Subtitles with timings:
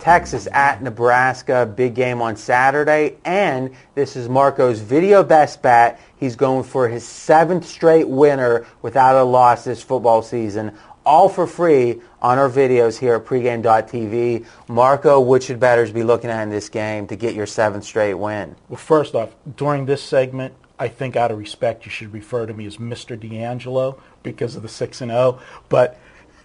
[0.00, 3.18] Texas at Nebraska, big game on Saturday.
[3.24, 6.00] And this is Marco's video best bet.
[6.16, 10.76] He's going for his seventh straight winner without a loss this football season.
[11.04, 14.46] All for free on our videos here at pregame.tv.
[14.68, 18.14] Marco, what should bettors be looking at in this game to get your seventh straight
[18.14, 18.56] win?
[18.68, 22.54] Well, first off, during this segment, I think out of respect, you should refer to
[22.54, 23.18] me as Mr.
[23.18, 25.38] D'Angelo because of the six and zero.
[25.68, 25.98] But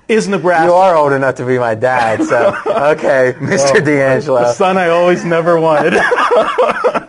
[0.07, 0.67] is Nebraska?
[0.67, 3.83] You are old enough to be my dad, so okay, Mr.
[3.83, 4.41] D'Angelo.
[4.41, 5.93] the son I always never wanted.
[5.97, 6.01] All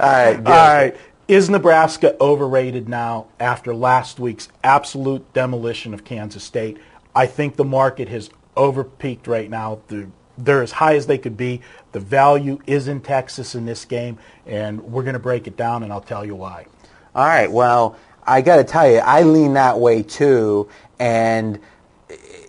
[0.00, 0.47] right, good.
[0.47, 0.97] All right.
[1.28, 6.78] Is Nebraska overrated now after last week's absolute demolition of Kansas State?
[7.16, 9.81] I think the market has overpeaked right now.
[9.88, 11.62] The, they're as high as they could be.
[11.92, 15.83] The value is in Texas in this game, and we're going to break it down,
[15.83, 16.66] and I'll tell you why.
[17.14, 17.50] All right.
[17.50, 20.69] Well, I got to tell you, I lean that way too.
[20.98, 21.58] And,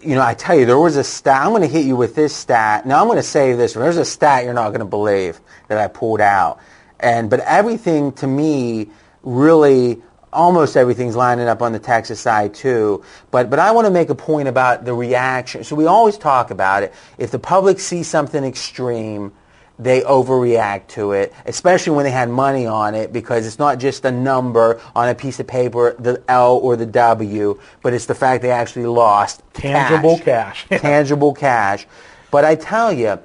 [0.07, 1.41] you know, I tell you, there was a stat.
[1.41, 2.85] I'm going to hit you with this stat.
[2.85, 3.73] Now, I'm going to save this.
[3.73, 6.59] There's a stat you're not going to believe that I pulled out.
[6.97, 8.87] And, but everything to me
[9.21, 13.03] really, almost everything's lining up on the Texas side too.
[13.31, 15.65] But, but I want to make a point about the reaction.
[15.65, 16.93] So we always talk about it.
[17.17, 19.33] If the public sees something extreme,
[19.79, 24.05] they overreact to it, especially when they had money on it, because it's not just
[24.05, 28.15] a number on a piece of paper, the L or the W, but it's the
[28.15, 30.65] fact they actually lost Tangible cash.
[30.69, 31.85] tangible cash.
[32.31, 33.19] But I tell you,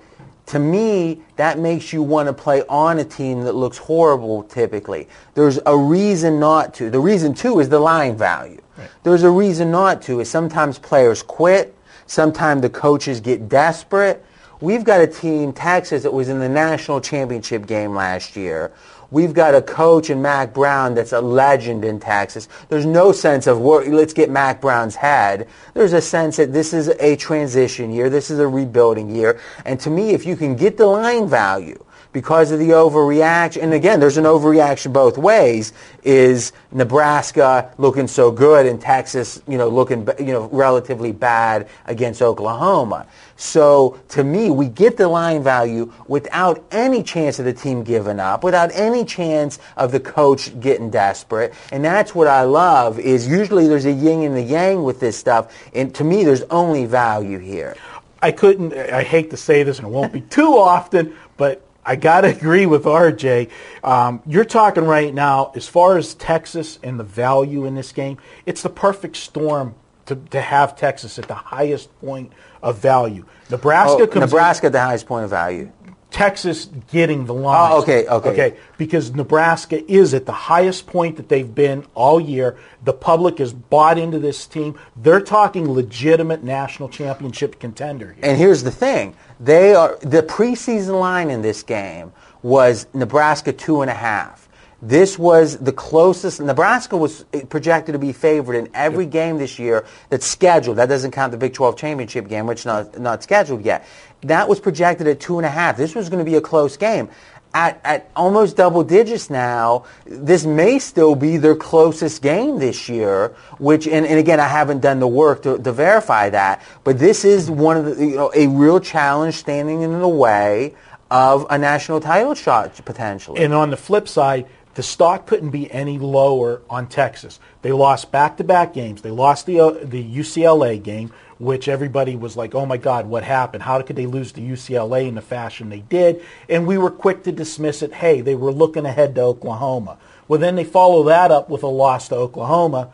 [0.47, 5.09] to me, that makes you want to play on a team that looks horrible typically.
[5.35, 6.91] There's a reason not to.
[6.91, 8.61] The reason, too, is the line value.
[9.03, 11.75] There's a reason not to, is sometimes players quit.
[12.07, 14.25] Sometimes the coaches get desperate.
[14.63, 18.71] We've got a team, Texas, that was in the national championship game last year.
[19.11, 22.49] We've got a coach in Mack Brown that's a legend in Texas.
[22.69, 25.49] There's no sense of "Wor- let's get Mack Brown's head.
[25.75, 28.09] There's a sense that this is a transition year.
[28.09, 29.41] This is a rebuilding year.
[29.65, 33.73] And to me, if you can get the line value because of the overreaction, and
[33.73, 39.69] again, there's an overreaction both ways, is Nebraska looking so good and Texas, you know,
[39.69, 43.07] looking, you know, relatively bad against Oklahoma.
[43.37, 48.21] So to me, we get the line value without any chance of the team giving
[48.21, 51.55] up, without any chance of the coach getting desperate.
[51.73, 55.17] And that's what I love is usually there's a yin and the yang with this
[55.17, 55.53] stuff.
[55.75, 57.77] And to me, there's only value here.
[58.21, 61.97] I couldn't, I hate to say this and it won't be too often, but I
[61.97, 63.51] got to agree with RJ.
[63.83, 68.19] Um, you're talking right now, as far as Texas and the value in this game,
[68.47, 69.75] it's the perfect storm
[70.07, 72.33] to, to have Texas at the highest point
[72.63, 73.25] of value.
[73.51, 75.71] Nebraska Oh, comes in- Nebraska at the highest point of value.
[76.13, 77.73] Texas getting the line.
[77.73, 78.31] Oh, okay, okay.
[78.31, 82.59] Okay, because Nebraska is at the highest point that they've been all year.
[82.85, 84.79] The public has bought into this team.
[84.95, 88.25] They're talking legitimate national championship contender here.
[88.25, 92.13] And here's the thing: they are the preseason line in this game
[92.43, 94.42] was Nebraska two and a half.
[94.85, 96.41] This was the closest.
[96.41, 100.79] Nebraska was projected to be favored in every game this year that's scheduled.
[100.79, 103.87] That doesn't count the Big 12 championship game, which is not not scheduled yet.
[104.23, 105.77] That was projected at two and a half.
[105.77, 107.09] This was going to be a close game.
[107.55, 113.37] At, at almost double digits now, this may still be their closest game this year,
[113.59, 117.27] which, and, and again, I haven't done the work to, to verify that, but this
[117.27, 120.75] is one of the, you know, a real challenge standing in the way
[121.11, 123.45] of a national title shot potentially.
[123.45, 127.39] And on the flip side, the stock couldn't be any lower on Texas.
[127.63, 129.03] They lost back-to-back games.
[129.03, 133.23] They lost the uh, the UCLA game, which everybody was like, "Oh my God, what
[133.23, 133.65] happened?
[133.65, 137.23] How could they lose to UCLA in the fashion they did?" And we were quick
[137.25, 137.93] to dismiss it.
[137.95, 139.99] Hey, they were looking ahead to Oklahoma.
[140.29, 142.91] Well, then they follow that up with a loss to Oklahoma.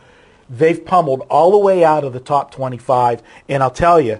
[0.51, 4.19] They've pummeled all the way out of the top 25, and I'll tell you,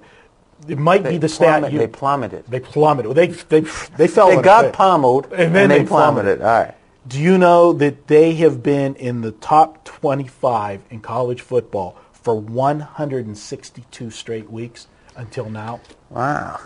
[0.69, 1.61] it might they, be the stat.
[1.61, 2.45] plummet- you- they plummeted.
[2.49, 3.15] They plummeted.
[3.17, 3.61] They they
[3.97, 4.29] they fell.
[4.29, 4.73] They got pit.
[4.75, 6.39] pummeled And then they, they plummeted.
[6.39, 6.43] plummeted.
[6.43, 6.75] All right.
[7.09, 12.39] Do you know that they have been in the top 25 in college football for
[12.39, 15.81] 162 straight weeks until now?
[16.11, 16.61] Wow.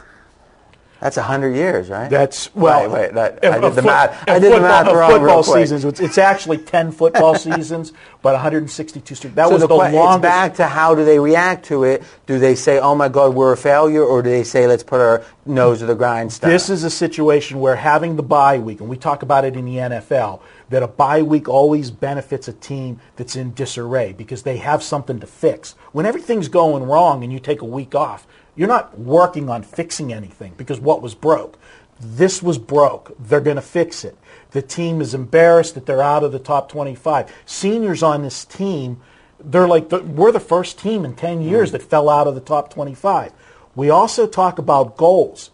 [1.02, 2.08] That's a hundred years, right?
[2.08, 2.82] That's well.
[2.88, 4.28] Wait, wait, that, I did the foot- math.
[4.28, 5.84] I did the football- math a wrong real Football seasons.
[5.84, 9.34] It's, it's actually ten football seasons, but 162 straight.
[9.34, 12.04] That So was the the, que- it's back to how do they react to it?
[12.26, 15.00] Do they say, "Oh my God, we're a failure," or do they say, "Let's put
[15.00, 16.49] our nose to the grindstone"?
[16.50, 19.64] This is a situation where having the bye week, and we talk about it in
[19.64, 20.38] the NFL,
[20.70, 25.19] that a bye week always benefits a team that's in disarray because they have something
[25.19, 25.75] to fix.
[25.90, 30.12] When everything's going wrong and you take a week off, you're not working on fixing
[30.12, 31.58] anything because what was broke.
[32.00, 33.14] This was broke.
[33.19, 34.16] They're going to fix it.
[34.50, 37.32] The team is embarrassed that they're out of the top 25.
[37.46, 39.00] Seniors on this team,
[39.38, 41.72] they're like, we're the first team in 10 years mm.
[41.72, 43.32] that fell out of the top 25.
[43.75, 45.50] We also talk about goals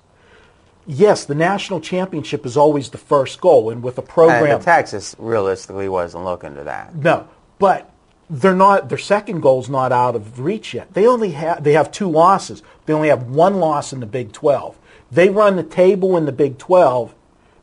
[0.88, 5.14] yes, the national championship is always the first goal, and with a And program, Texas
[5.18, 6.96] realistically wasn't looking to that.
[6.96, 7.28] no,
[7.60, 7.92] but
[8.30, 8.88] they're not.
[8.88, 10.92] Their second goal's not out of reach yet.
[10.94, 12.62] They only have they have two losses.
[12.86, 14.78] They only have one loss in the Big Twelve.
[15.10, 17.14] They run the table in the Big Twelve.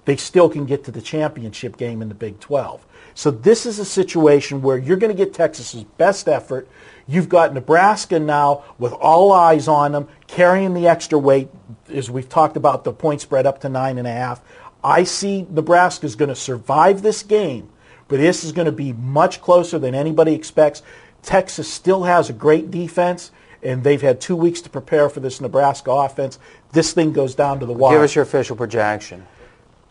[0.06, 2.85] They still can get to the championship game in the Big Twelve.
[3.13, 6.68] So this is a situation where you're going to get Texas's best effort.
[7.07, 11.47] You've got Nebraska now with all eyes on them, carrying the extra weight,
[11.88, 14.41] as we've talked about the point spread up to nine and a half.
[14.83, 17.69] I see Nebraska's going to survive this game,
[18.07, 20.81] but this is going to be much closer than anybody expects.
[21.22, 23.31] Texas still has a great defense,
[23.63, 26.38] and they've had two weeks to prepare for this Nebraska offense.
[26.72, 27.96] This thing goes down to the wire.
[27.96, 29.25] Give us your official projection.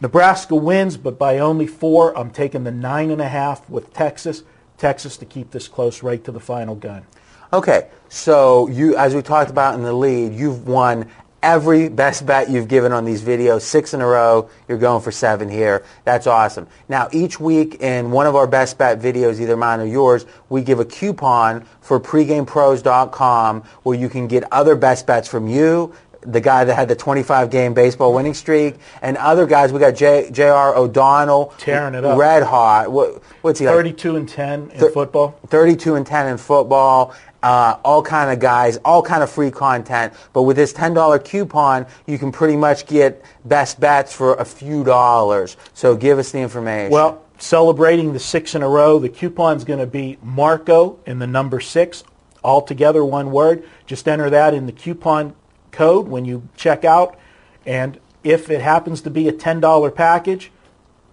[0.01, 2.17] Nebraska wins, but by only four.
[2.17, 4.45] I'm taking the nine and a half with Texas.
[4.77, 7.05] Texas to keep this close right to the final gun.
[7.53, 11.09] Okay, so you, as we talked about in the lead, you've won
[11.45, 14.49] every best bet you've given on these videos, six in a row.
[14.67, 15.85] You're going for seven here.
[16.05, 16.67] That's awesome.
[16.89, 20.63] Now, each week in one of our best bet videos, either mine or yours, we
[20.63, 25.95] give a coupon for pregamepros.com where you can get other best bets from you,
[26.25, 29.73] the guy that had the 25 game baseball winning streak, and other guys.
[29.73, 30.75] We got J, J.R.
[30.77, 32.19] O'Donnell, Tearing it up.
[32.19, 32.91] red hot.
[32.91, 33.75] What, what's he like?
[33.75, 35.39] 32 and 10 in Thir- football.
[35.49, 40.13] 32 and 10 in football, uh, all kind of guys, all kind of free content.
[40.33, 44.83] But with this $10 coupon, you can pretty much get best bets for a few
[44.85, 45.57] dollars.
[45.75, 46.91] So give us the information.
[46.91, 51.27] Well, celebrating the six in a row, the coupon's going to be Marco in the
[51.27, 52.03] number six,
[52.43, 53.65] all together one word.
[53.87, 55.35] Just enter that in the coupon
[55.75, 57.19] code when you check out.
[57.67, 60.51] And if it happens to be a $10 package,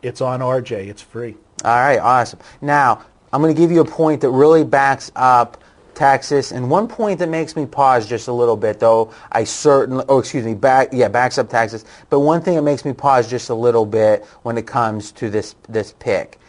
[0.02, 0.88] it's on RJ.
[0.88, 1.36] It's free.
[1.64, 2.40] All right, awesome.
[2.62, 5.62] Now, I'm going to give you a point that really backs up
[5.94, 10.04] Texas, and one point that makes me pause just a little bit, though I certainly,
[10.10, 11.86] oh, excuse me, back, yeah, backs up Texas.
[12.10, 15.30] But one thing that makes me pause just a little bit when it comes to
[15.30, 16.40] this this pick.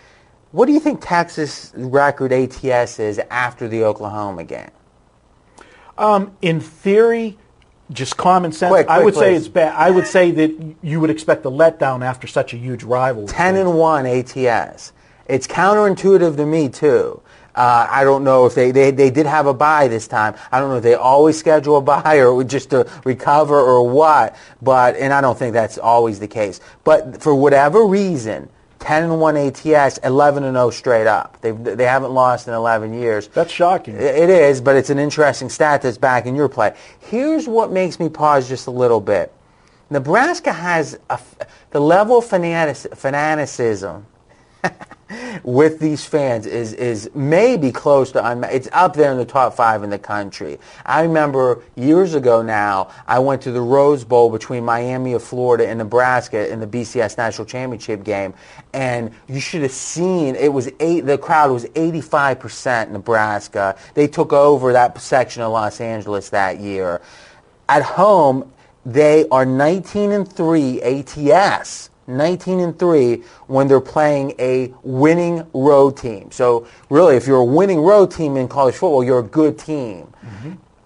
[0.52, 4.70] What do you think Texas record ATS is after the Oklahoma game?
[5.98, 7.38] Um, in theory,
[7.90, 9.74] just common sense, Quick, I quick, would say it's bad.
[9.76, 13.28] I would say that you would expect a letdown after such a huge rivalry.
[13.28, 14.92] 10 and 1 ATS.
[15.26, 17.20] It's counterintuitive to me, too.
[17.54, 20.34] Uh, I don't know if they, they, they did have a bye this time.
[20.50, 24.36] I don't know if they always schedule a bye or just to recover or what.
[24.62, 26.60] But, and I don't think that's always the case.
[26.84, 28.48] But for whatever reason,
[28.82, 31.40] 10 and 1 ATS, 11 and 0 straight up.
[31.40, 33.28] They they haven't lost in 11 years.
[33.28, 33.94] That's shocking.
[33.94, 36.74] It is, but it's an interesting stat that's back in your play.
[36.98, 39.32] Here's what makes me pause just a little bit.
[39.88, 41.20] Nebraska has a,
[41.70, 44.06] the level of fanatic, fanaticism
[45.42, 48.48] with these fans is is maybe close to.
[48.50, 50.58] It's up there in the top five in the country.
[50.86, 55.68] I remember years ago now, I went to the Rose Bowl between Miami of Florida
[55.68, 58.34] and Nebraska in the BCS National Championship game,
[58.72, 61.02] and you should have seen it was eight.
[61.02, 63.76] The crowd was 85 percent Nebraska.
[63.94, 67.00] They took over that section of Los Angeles that year.
[67.68, 68.52] At home,
[68.84, 71.90] they are 19 and 3 ATS.
[72.06, 76.30] 19 and 3 when they're playing a winning road team.
[76.30, 80.12] So really, if you're a winning road team in college football, you're a good team.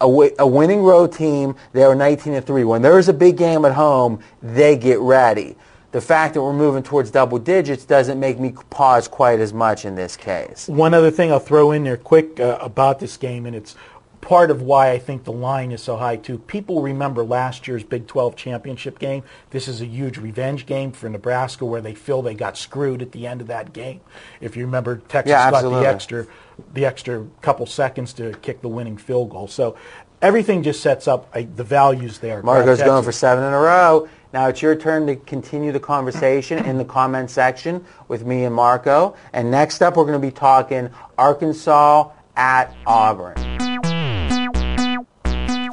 [0.01, 2.65] A, wi- a winning road team, they are 19 and 3.
[2.65, 5.57] When there's a big game at home, they get ready.
[5.93, 9.87] The fact that we're moving towards double digits doesn't make me pause quite as much
[9.87, 10.69] in this case.
[10.69, 13.75] One other thing I'll throw in there quick uh, about this game, and it's
[14.21, 16.39] part of why I think the line is so high too.
[16.39, 19.23] People remember last year's Big 12 championship game.
[19.51, 23.13] This is a huge revenge game for Nebraska where they feel they got screwed at
[23.13, 24.01] the end of that game.
[24.41, 26.27] If you remember, Texas Yeah, got the extra,
[26.75, 29.49] the extra couple seconds to kick the winning field goal.
[29.49, 29.77] So
[30.23, 32.43] everything just sets up I, the values there.
[32.43, 34.09] Marco's going for seven in a row.
[34.33, 38.55] Now it's your turn to continue the conversation in the comment section with me and
[38.55, 39.17] Marco.
[39.33, 43.56] And next up, we're going to be talking Arkansas at Auburn.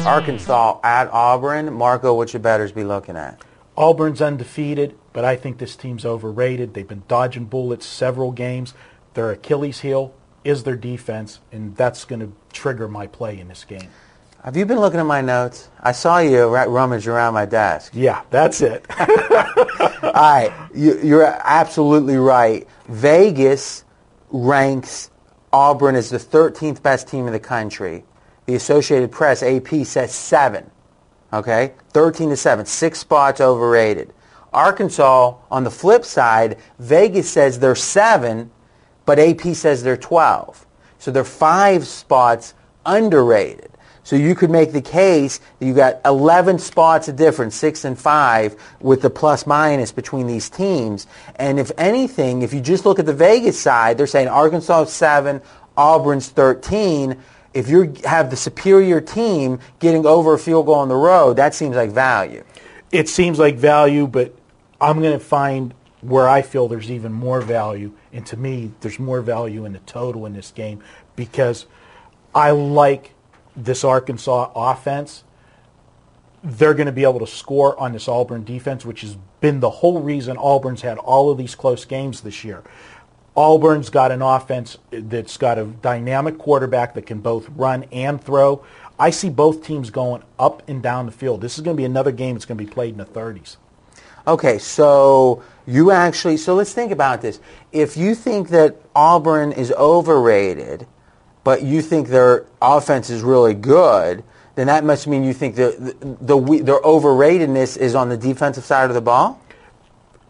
[0.04, 0.08] Mm.
[0.08, 1.74] Arkansas at Auburn.
[1.74, 3.42] Marco, what should bettors be looking at?
[3.76, 6.74] Auburn's undefeated, but I think this team's overrated.
[6.74, 8.74] They've been dodging bullets several games.
[9.14, 13.64] Their Achilles heel is their defense, and that's going to trigger my play in this
[13.64, 13.90] game.
[14.44, 15.70] Have you been looking at my notes?
[15.82, 17.94] I saw you ra- rummage around my desk.
[17.96, 18.86] Yeah, that's it.
[19.00, 22.68] All right, you, you're absolutely right.
[22.90, 23.86] Vegas
[24.30, 25.10] ranks
[25.54, 28.04] Auburn as the 13th best team in the country.
[28.46, 30.70] The Associated Press, AP, says seven.
[31.32, 34.14] Okay, 13 to seven, six spots overrated.
[34.54, 38.52] Arkansas, on the flip side, Vegas says they're seven,
[39.06, 40.66] but AP says they're 12.
[41.00, 42.54] So they're five spots
[42.86, 43.72] underrated.
[44.04, 47.98] So you could make the case that you got 11 spots of difference, six and
[47.98, 51.08] five, with the plus minus between these teams.
[51.38, 55.42] And if anything, if you just look at the Vegas side, they're saying Arkansas seven,
[55.78, 57.18] Auburn's 13.
[57.54, 61.54] If you have the superior team getting over a field goal on the road, that
[61.54, 62.44] seems like value.
[62.92, 64.34] it seems like value, but
[64.80, 67.94] I'm going to find where I feel there's even more value.
[68.12, 70.84] And to me, there's more value in the total in this game
[71.16, 71.66] because
[72.36, 73.14] I like
[73.56, 75.24] this Arkansas offense.
[76.44, 79.70] They're going to be able to score on this Auburn defense, which has been the
[79.70, 82.64] whole reason Auburn's had all of these close games this year.
[83.36, 88.64] Auburn's got an offense that's got a dynamic quarterback that can both run and throw.
[89.00, 91.42] I see both teams going up and down the field.
[91.42, 93.58] This is going to be another game that's going to be played in the 30s.
[94.26, 97.40] Okay, so you actually, so let's think about this.
[97.72, 100.88] If you think that Auburn is overrated,
[101.44, 104.24] but you think their offense is really good,
[104.56, 108.64] then that must mean you think the, the, the their overratedness is on the defensive
[108.64, 109.42] side of the ball?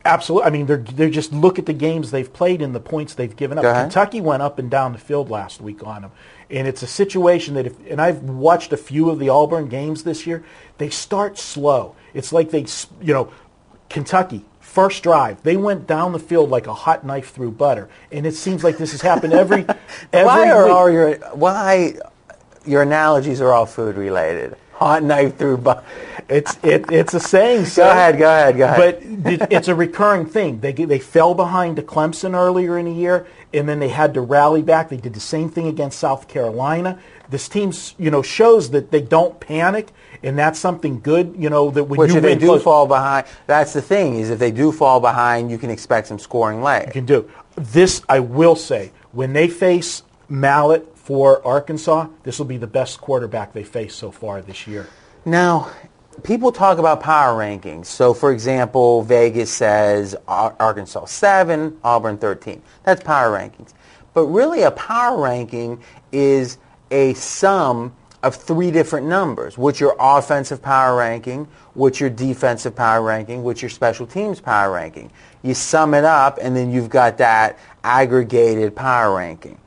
[0.06, 0.48] Absolutely.
[0.48, 3.36] I mean, they're they just look at the games they've played and the points they've
[3.36, 3.64] given up.
[3.84, 6.12] Kentucky went up and down the field last week on them,
[6.50, 10.04] and it's a situation that if and I've watched a few of the Auburn games
[10.04, 10.44] this year.
[10.78, 11.96] They start slow.
[12.14, 12.66] It's like they,
[13.02, 13.32] you know,
[13.90, 18.26] Kentucky first drive they went down the field like a hot knife through butter, and
[18.26, 19.66] it seems like this has happened every
[20.14, 20.74] every why are week.
[20.74, 21.94] all your why
[22.66, 24.58] your analogies are all food related?
[24.84, 25.84] Hot knife through butter.
[26.28, 27.68] It's it, it's a saying.
[27.76, 29.24] Go ahead, go ahead, go ahead.
[29.24, 30.60] But it's a recurring thing.
[30.60, 34.22] They they fell behind to Clemson earlier in the year, and then they had to
[34.22, 34.90] rally back.
[34.90, 37.00] They did the same thing against South Carolina.
[37.30, 39.90] This team, you know, shows that they don't panic,
[40.22, 41.36] and that's something good.
[41.38, 44.16] You know that when Which you if they do close, fall behind, that's the thing
[44.16, 46.88] is if they do fall behind, you can expect some scoring late.
[46.88, 47.30] you can do.
[47.56, 53.02] This I will say when they face Mallett for Arkansas, this will be the best
[53.02, 54.88] quarterback they face so far this year.
[55.26, 55.70] Now,
[56.24, 57.88] people talk about power rankings.
[57.88, 62.62] So, for example, Vegas says Arkansas 7, Auburn 13.
[62.84, 63.74] That's power rankings.
[64.14, 65.84] But really, a power ranking
[66.14, 66.58] is
[66.90, 69.58] a sum of three different numbers.
[69.58, 71.48] What's your offensive power ranking?
[71.74, 73.44] What's your defensive power ranking?
[73.44, 75.12] What's your special teams power ranking?
[75.42, 79.58] You sum it up, and then you've got that aggregated power ranking.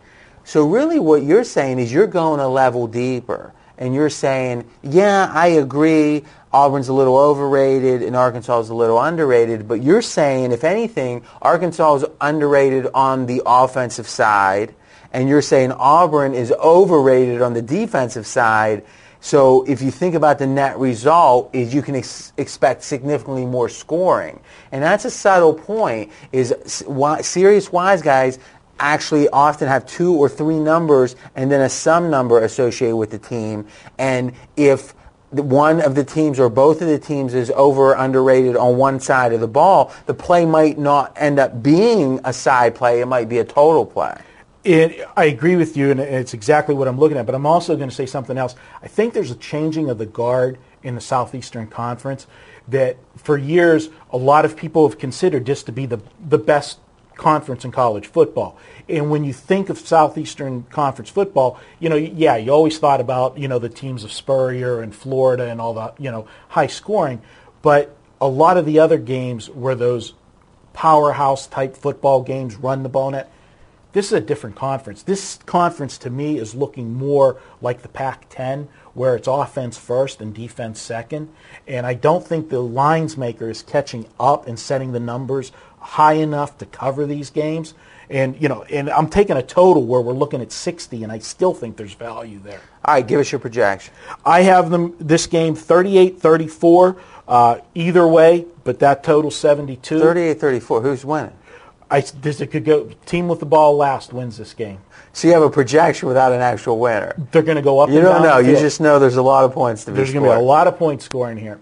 [0.47, 5.29] So really what you're saying is you're going a level deeper and you're saying, yeah,
[5.35, 6.23] I agree,
[6.53, 11.25] Auburn's a little overrated and Arkansas is a little underrated, but you're saying, if anything,
[11.43, 14.73] Arkansas is underrated on the offensive side
[15.13, 18.85] and you're saying Auburn is overrated on the defensive side.
[19.21, 23.69] So if you think about the net result, is you can ex- expect significantly more
[23.69, 24.39] scoring,
[24.71, 26.13] and that's a subtle point.
[26.31, 28.39] Is wi- serious wise guys
[28.79, 33.19] actually often have two or three numbers and then a sum number associated with the
[33.19, 33.67] team,
[33.99, 34.95] and if
[35.31, 39.01] one of the teams or both of the teams is over or underrated on one
[39.01, 43.01] side of the ball, the play might not end up being a side play.
[43.01, 44.17] It might be a total play.
[44.65, 47.27] It, I agree with you, and it's exactly what I'm looking at.
[47.27, 48.57] But I'm also going to say something else.
[48.83, 52.27] I think there's a changing of the guard in the Southeastern Conference
[52.69, 56.79] that for years a lot of people have considered this to be the, the best
[57.17, 58.59] conference in college football.
[58.89, 63.39] And when you think of Southeastern Conference football, you know, yeah, you always thought about,
[63.39, 67.21] you know, the teams of Spurrier and Florida and all the, you know, high scoring.
[67.63, 70.15] But a lot of the other games were those
[70.73, 73.33] powerhouse type football games, run the ball net.
[73.93, 75.03] This is a different conference.
[75.03, 80.35] This conference to me is looking more like the Pac-10, where it's offense first and
[80.35, 81.33] defense second.
[81.67, 85.51] And I don't think the lines maker is catching up and setting the numbers
[85.87, 87.75] high enough to cover these games.
[88.11, 91.19] And you know, and I'm taking a total where we're looking at 60, and I
[91.19, 92.61] still think there's value there.
[92.85, 93.93] All right, give us your projection.
[94.25, 99.99] I have them this game 38-34, uh, either way, but that total 72.
[99.99, 100.83] 38-34.
[100.83, 101.33] Who's winning?
[101.91, 104.79] I, this, it could go team with the ball last wins this game.
[105.13, 107.15] So you have a projection without an actual winner.
[107.33, 107.91] They're going to go up.
[107.91, 108.39] You don't know.
[108.39, 110.41] You just know there's a lot of points to be There's going to be a
[110.41, 111.59] lot of points scoring here.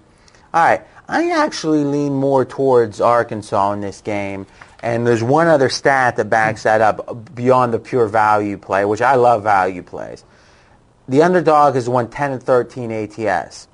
[0.52, 0.83] All right.
[1.08, 4.46] I actually lean more towards Arkansas in this game.
[4.82, 9.00] And there's one other stat that backs that up beyond the pure value play, which
[9.00, 10.25] I love value plays.
[11.08, 13.68] The underdog has won 10 and 13 ATS.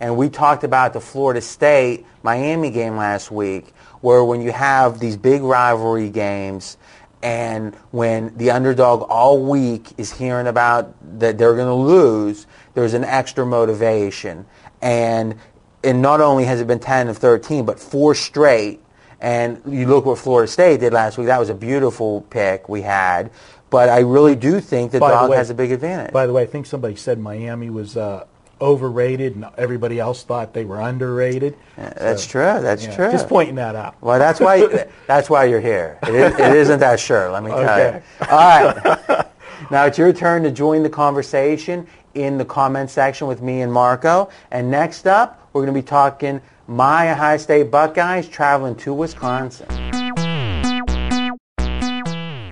[0.00, 4.98] And we talked about the Florida State Miami game last week, where when you have
[4.98, 6.76] these big rivalry games
[7.22, 12.94] and when the underdog all week is hearing about that they're going to lose, there's
[12.94, 14.46] an extra motivation.
[14.82, 15.36] And
[15.84, 18.80] and not only has it been 10 of 13, but four straight.
[19.20, 21.28] And you look what Florida State did last week.
[21.28, 23.30] That was a beautiful pick we had.
[23.70, 26.12] But I really do think that dog has a big advantage.
[26.12, 28.26] By the way, I think somebody said Miami was uh,
[28.60, 31.56] overrated, and everybody else thought they were underrated.
[31.76, 32.62] That's So, true.
[32.62, 33.10] That's yeah, true.
[33.10, 33.96] Just pointing that out.
[34.00, 35.98] Well, that's why that's why you're here.
[36.02, 38.02] It, is, it isn't that sure, let me tell Okay.
[38.20, 38.26] you.
[38.30, 39.26] All right.
[39.70, 43.72] now it's your turn to join the conversation in the comment section with me and
[43.72, 44.30] Marco.
[44.50, 49.66] And next up, we're going to be talking my Ohio State Buckeyes traveling to Wisconsin.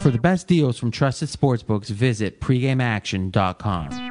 [0.00, 4.11] For the best deals from trusted sportsbooks, visit pregameaction.com.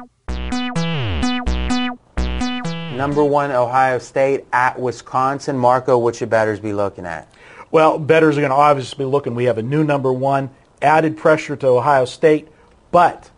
[2.96, 5.58] Number one, Ohio State at Wisconsin.
[5.58, 7.28] Marco, what should bettors be looking at?
[7.72, 9.34] Well, bettors are going to obviously be looking.
[9.34, 12.46] We have a new number one, added pressure to Ohio State,
[12.92, 13.30] but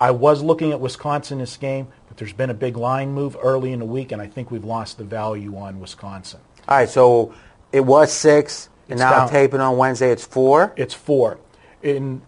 [0.00, 3.72] I was looking at Wisconsin this game, but there's been a big line move early
[3.72, 6.40] in the week, and I think we've lost the value on Wisconsin.
[6.68, 7.34] All right, so
[7.72, 9.30] it was six, and It's now down.
[9.30, 10.72] taping on Wednesday, it's four.
[10.76, 11.38] It's four.
[11.82, 12.20] In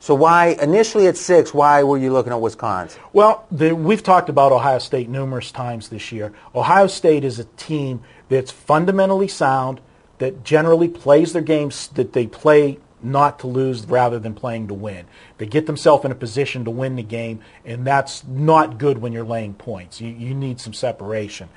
[0.00, 3.00] So why, initially at six, why were you looking at Wisconsin?
[3.12, 6.32] Well, the, we've talked about Ohio State numerous times this year.
[6.54, 9.80] Ohio State is a team that's fundamentally sound,
[10.18, 14.74] that generally plays their games, that they play not to lose rather than playing to
[14.74, 15.06] win.
[15.38, 19.12] They get themselves in a position to win the game, and that's not good when
[19.12, 20.00] you're laying points.
[20.00, 21.48] You, you need some separation.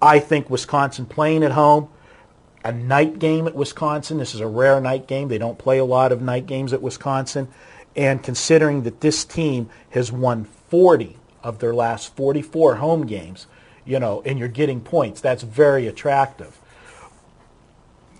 [0.00, 1.88] I think Wisconsin playing at home,
[2.64, 4.18] a night game at Wisconsin.
[4.18, 5.28] This is a rare night game.
[5.28, 7.48] They don't play a lot of night games at Wisconsin.
[7.94, 13.46] And considering that this team has won 40 of their last 44 home games,
[13.84, 16.58] you know, and you're getting points, that's very attractive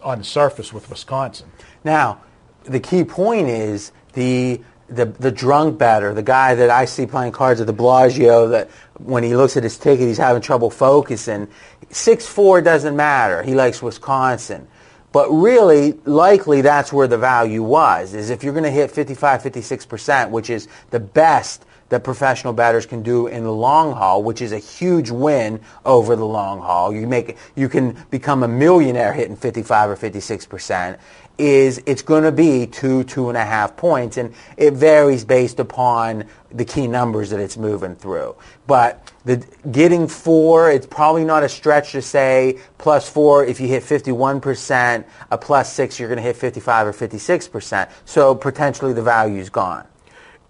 [0.02, 1.50] on the surface with Wisconsin.
[1.84, 2.20] Now,
[2.64, 7.32] the key point is the the the drunk batter, the guy that I see playing
[7.32, 11.48] cards at the Bellagio that when he looks at his ticket he's having trouble focusing.
[11.90, 13.42] Six four doesn't matter.
[13.42, 14.68] He likes Wisconsin.
[15.12, 19.42] But really, likely that's where the value was, is if you're going to hit 55,
[19.42, 24.40] 56%, which is the best that professional batters can do in the long haul, which
[24.40, 26.90] is a huge win over the long haul.
[26.90, 30.98] You make you can become a millionaire hitting 55 or 56 percent.
[31.38, 35.58] Is it's going to be two two and a half points, and it varies based
[35.60, 38.36] upon the key numbers that it's moving through.
[38.66, 43.68] But the getting four, it's probably not a stretch to say plus four if you
[43.68, 47.90] hit 51 percent, a plus six you're going to hit 55 or 56 percent.
[48.04, 49.86] So potentially the value's gone.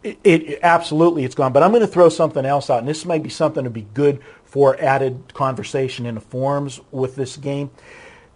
[0.03, 1.53] It, it absolutely it's gone.
[1.53, 3.87] But I'm going to throw something else out, and this might be something to be
[3.95, 7.71] good for added conversation in the forums with this game.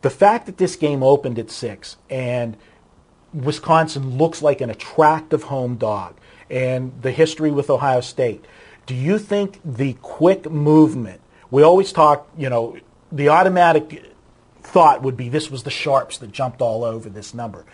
[0.06, 2.56] The fact that this game opened at six and
[3.34, 6.14] Wisconsin looks like an attractive home dog,
[6.48, 8.44] and the history with Ohio State.
[8.86, 11.22] Do you think the quick movement?
[11.50, 12.78] We always talk, you know,
[13.10, 14.14] the automatic
[14.62, 17.64] thought would be this was the sharps that jumped all over this number.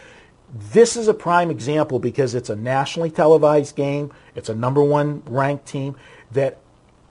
[0.55, 4.11] This is a prime example because it's a nationally televised game.
[4.35, 5.97] It's a number one ranked team
[6.31, 6.61] that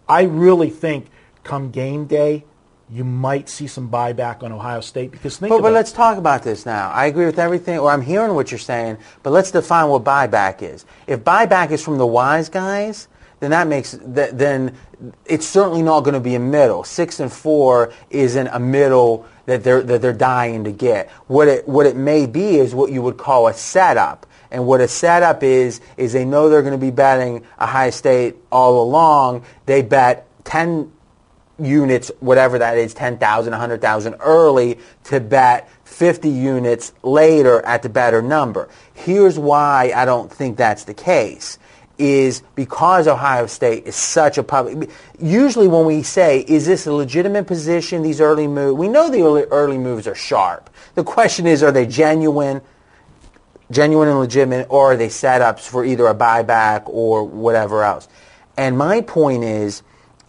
[0.09, 1.11] I really think
[1.43, 2.45] come game day,
[2.91, 6.43] you might see some buyback on Ohio State because think But, but let's talk about
[6.43, 6.89] this now.
[6.91, 10.61] I agree with everything, or I'm hearing what you're saying, but let's define what buyback
[10.61, 10.85] is.
[11.07, 13.07] If buyback is from the wise guys,
[13.39, 14.75] then that makes, th- then
[15.25, 16.83] it's certainly not going to be a middle.
[16.83, 21.09] Six and four isn't a middle that they're, that they're dying to get.
[21.27, 24.27] What it, what it may be is what you would call a setup.
[24.51, 28.35] And what a setup is, is they know they're going to be betting Ohio State
[28.51, 29.45] all along.
[29.65, 30.91] They bet 10
[31.63, 38.21] units, whatever that is, 10,000, 100,000 early to bet 50 units later at the better
[38.21, 38.69] number.
[38.93, 41.57] Here's why I don't think that's the case
[41.97, 44.89] is because Ohio State is such a public.
[45.19, 49.21] Usually when we say, is this a legitimate position, these early moves, we know the
[49.21, 50.69] early, early moves are sharp.
[50.95, 52.61] The question is, are they genuine?
[53.71, 58.07] genuine and legitimate, or are they setups for either a buyback or whatever else?
[58.57, 59.81] And my point is,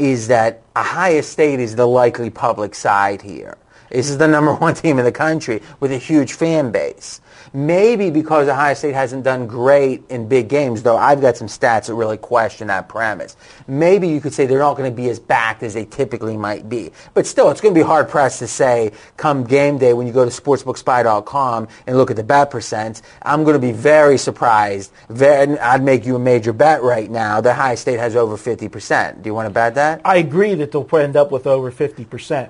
[0.02, 3.56] is that Ohio State is the likely public side here.
[3.90, 7.21] This is the number one team in the country with a huge fan base.
[7.54, 11.86] Maybe because Ohio State hasn't done great in big games, though I've got some stats
[11.86, 13.36] that really question that premise.
[13.68, 16.70] Maybe you could say they're not going to be as backed as they typically might
[16.70, 16.92] be.
[17.12, 20.14] But still, it's going to be hard pressed to say come game day when you
[20.14, 23.02] go to sportsbookspy.com and look at the bet percents.
[23.20, 24.90] I'm going to be very surprised.
[25.10, 29.22] I'd make you a major bet right now that Ohio State has over 50%.
[29.22, 30.00] Do you want to bet that?
[30.06, 32.48] I agree that they'll end up with over 50%.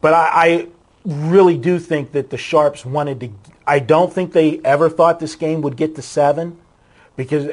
[0.00, 0.68] But I, I
[1.04, 3.30] really do think that the Sharps wanted to.
[3.68, 6.58] I don't think they ever thought this game would get to seven
[7.16, 7.50] because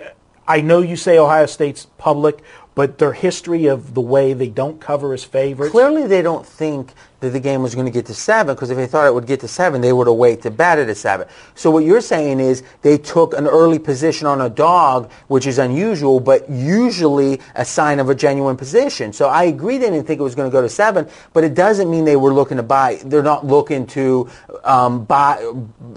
[0.47, 2.41] I know you say Ohio State's public,
[2.73, 5.71] but their history of the way they don't cover as favorites.
[5.71, 6.93] Clearly, they don't think
[7.25, 9.25] that the game was going to get to seven because if they thought it would
[9.25, 11.27] get to seven, they would have waited to bet it at seven.
[11.55, 15.57] So what you're saying is they took an early position on a dog, which is
[15.57, 19.11] unusual, but usually a sign of a genuine position.
[19.11, 21.55] So I agree they didn't think it was going to go to seven, but it
[21.55, 22.99] doesn't mean they were looking to buy.
[23.03, 24.29] They're not looking to
[24.63, 25.51] um, buy,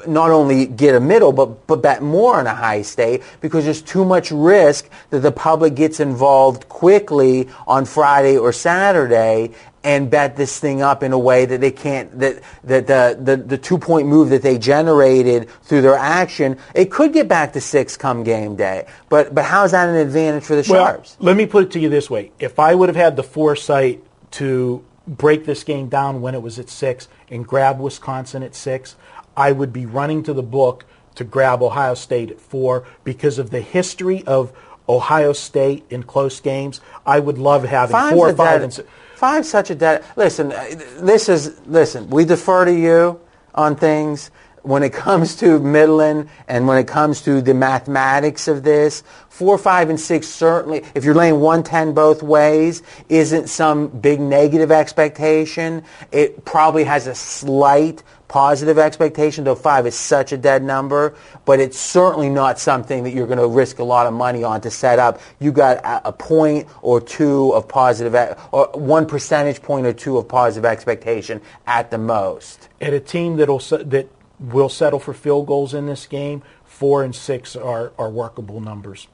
[0.06, 4.04] not only get a middle, but but bet more on Ohio State because there's too
[4.04, 9.52] much risk that the public gets involved quickly on Friday or Saturday
[9.84, 13.36] and bet this thing up in a way that they can't that that the, the,
[13.36, 17.60] the two point move that they generated through their action it could get back to
[17.60, 21.16] six come game day but but how is that an advantage for the Well, sharps
[21.20, 24.02] let me put it to you this way: if I would have had the foresight
[24.32, 28.96] to break this game down when it was at six and grab Wisconsin at six,
[29.36, 33.50] I would be running to the book to grab Ohio State at four because of
[33.50, 34.52] the history of
[34.88, 36.80] Ohio State in close games.
[37.04, 38.88] I would love having Five's four, five, and six.
[39.18, 40.04] Five's such a dead.
[40.14, 40.64] Listen, uh,
[41.00, 42.08] this is listen.
[42.08, 43.18] We defer to you
[43.52, 44.30] on things
[44.62, 49.02] when it comes to Midland and when it comes to the mathematics of this.
[49.28, 50.84] Four, five, and six certainly.
[50.94, 55.82] If you're laying 110 both ways, isn't some big negative expectation.
[56.12, 61.14] It probably has a slight positive expectation, though five is such a dead number,
[61.44, 64.60] but it's certainly not something that you're going to risk a lot of money on
[64.60, 65.20] to set up.
[65.40, 68.14] You got a, a point or two of positive,
[68.52, 72.68] or one percentage point or two of positive expectation at the most.
[72.80, 77.14] at a team that'll that will settle for field goals in this game, four and
[77.14, 79.08] six are, are workable numbers.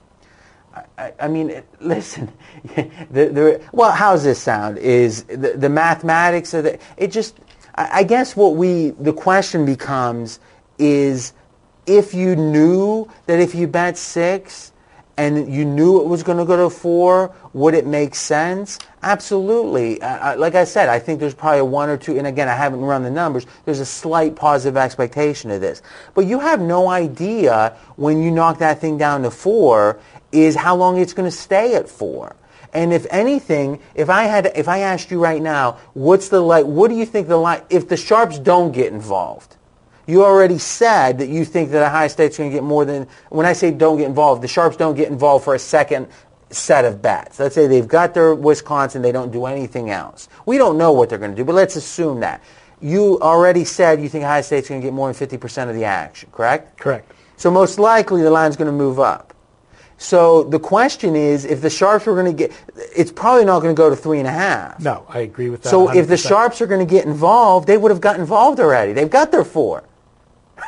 [0.99, 2.33] I, I mean, listen.
[3.11, 4.79] The, the, well, how's this sound?
[4.79, 6.79] Is the, the mathematics of the?
[6.97, 7.39] It just.
[7.77, 10.39] I, guess what we the question becomes
[10.79, 11.33] is
[11.87, 14.73] if you knew that if you bet six
[15.17, 18.79] and you knew it was going to go to four, would it make sense?
[19.03, 20.03] Absolutely.
[20.03, 22.81] Uh, like I said, I think there's probably one or two, and again, I haven't
[22.81, 25.83] run the numbers, there's a slight positive expectation of this.
[26.15, 30.01] But you have no idea when you knock that thing down to four
[30.35, 32.37] is how long it's going to stay at four.
[32.73, 36.67] And if anything, if I had, if I asked you right now, what's the like,
[36.67, 39.57] what do you think the line, if the sharps don't get involved,
[40.07, 43.47] you already said that you think that Ohio State's going to get more than, when
[43.47, 46.09] I say don't get involved, the Sharps don't get involved for a second
[46.51, 47.39] set of bets.
[47.39, 50.29] Let's say they've got their Wisconsin, they don't do anything else.
[50.45, 52.43] We don't know what they're going to do, but let's assume that.
[52.81, 55.85] You already said you think Ohio State's going to get more than 50% of the
[55.85, 56.79] action, correct?
[56.79, 57.11] Correct.
[57.37, 59.34] So most likely the line's going to move up.
[59.97, 62.53] So the question is, if the Sharps were going to get,
[62.95, 64.81] it's probably not going to go to three and a half.
[64.81, 65.69] No, I agree with that.
[65.69, 68.93] So if the Sharps are going to get involved, they would have got involved already.
[68.93, 69.85] They've got their four.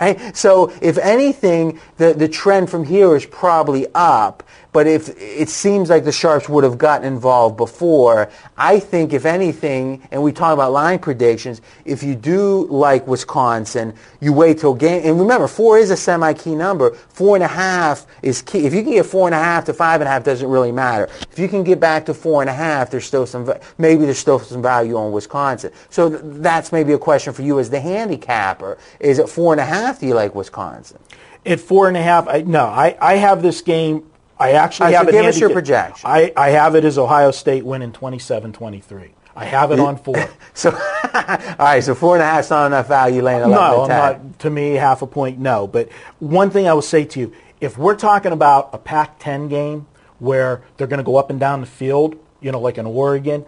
[0.00, 0.36] Right?
[0.36, 4.42] So if anything, the, the trend from here is probably up.
[4.76, 9.24] But if it seems like the Sharps would have gotten involved before, I think if
[9.24, 14.74] anything, and we talk about line predictions, if you do like Wisconsin, you wait till
[14.74, 15.00] game.
[15.06, 16.90] And remember, four is a semi-key number.
[16.90, 18.66] Four and a half is key.
[18.66, 20.72] If you can get four and a half to five and a half, doesn't really
[20.72, 21.08] matter.
[21.32, 24.18] If you can get back to four and a half, there's still some, maybe there's
[24.18, 25.72] still some value on Wisconsin.
[25.88, 28.76] So th- that's maybe a question for you as the handicapper.
[29.00, 30.00] Is it four and a half?
[30.00, 30.98] Do you like Wisconsin?
[31.46, 34.04] at four and a half, I, no, I, I have this game.
[34.38, 35.12] I actually All right, have so it.
[35.12, 36.09] give us your projection.
[36.09, 39.11] I, I have it as Ohio State winning 27-23.
[39.35, 40.16] I have it on four.
[40.55, 40.70] So,
[41.14, 43.88] all right, so four and a half is not enough value laying 11 no, I'm
[43.88, 44.38] not.
[44.38, 45.66] To me, half a point, no.
[45.66, 49.87] But one thing I will say to you, if we're talking about a Pac-10 game
[50.18, 53.44] where they're going to go up and down the field, you know, like in Oregon,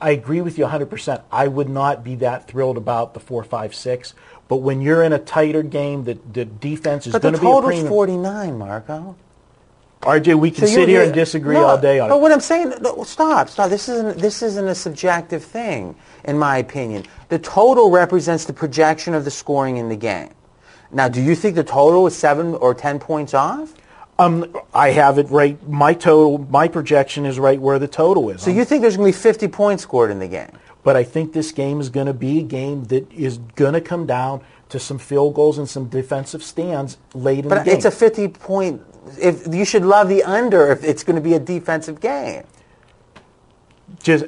[0.00, 1.22] I agree with you 100%.
[1.32, 4.12] I would not be that thrilled about the four, five, six.
[4.48, 7.50] But when you're in a tighter game, the, the defense is going to be a
[7.50, 9.16] total's 49, Marco.
[10.02, 12.20] RJ, we can So sit here and disagree no, all day on but it.
[12.22, 12.72] what I'm saying,
[13.04, 13.68] stop, stop.
[13.68, 17.04] This isn't this isn't a subjective thing, in my opinion.
[17.28, 20.30] The total represents the projection of the scoring in the game.
[20.90, 23.74] Now, do you think the total is seven or ten points off?
[24.18, 25.56] Um, I have it right.
[25.68, 28.42] My total, my projection is right where the total is.
[28.42, 30.50] So you think there's going to be 50 points scored in the game?
[30.82, 33.80] but I think this game is going to be a game that is going to
[33.80, 37.64] come down to some field goals and some defensive stands late in the game.
[37.64, 38.82] But it's a 50 point.
[39.18, 42.44] If you should love the under if it's going to be a defensive game.
[44.02, 44.24] just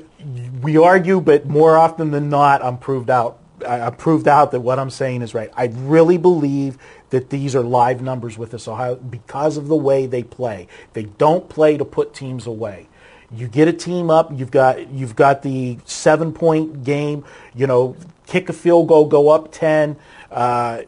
[0.63, 3.39] we argue, but more often than not, I'm proved out.
[3.67, 5.51] I- I'm proved out that what I'm saying is right.
[5.57, 6.79] I really believe
[7.11, 10.67] that these are live numbers with this Ohio because of the way they play.
[10.95, 12.89] They don't play to put teams away.
[13.35, 17.25] You get a team up, you've got you've got the seven point game.
[17.55, 19.97] You know, kick a field goal, go up ten.
[20.31, 20.83] Uh,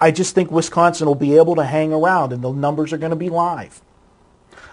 [0.00, 3.10] I just think Wisconsin will be able to hang around, and the numbers are going
[3.10, 3.80] to be live.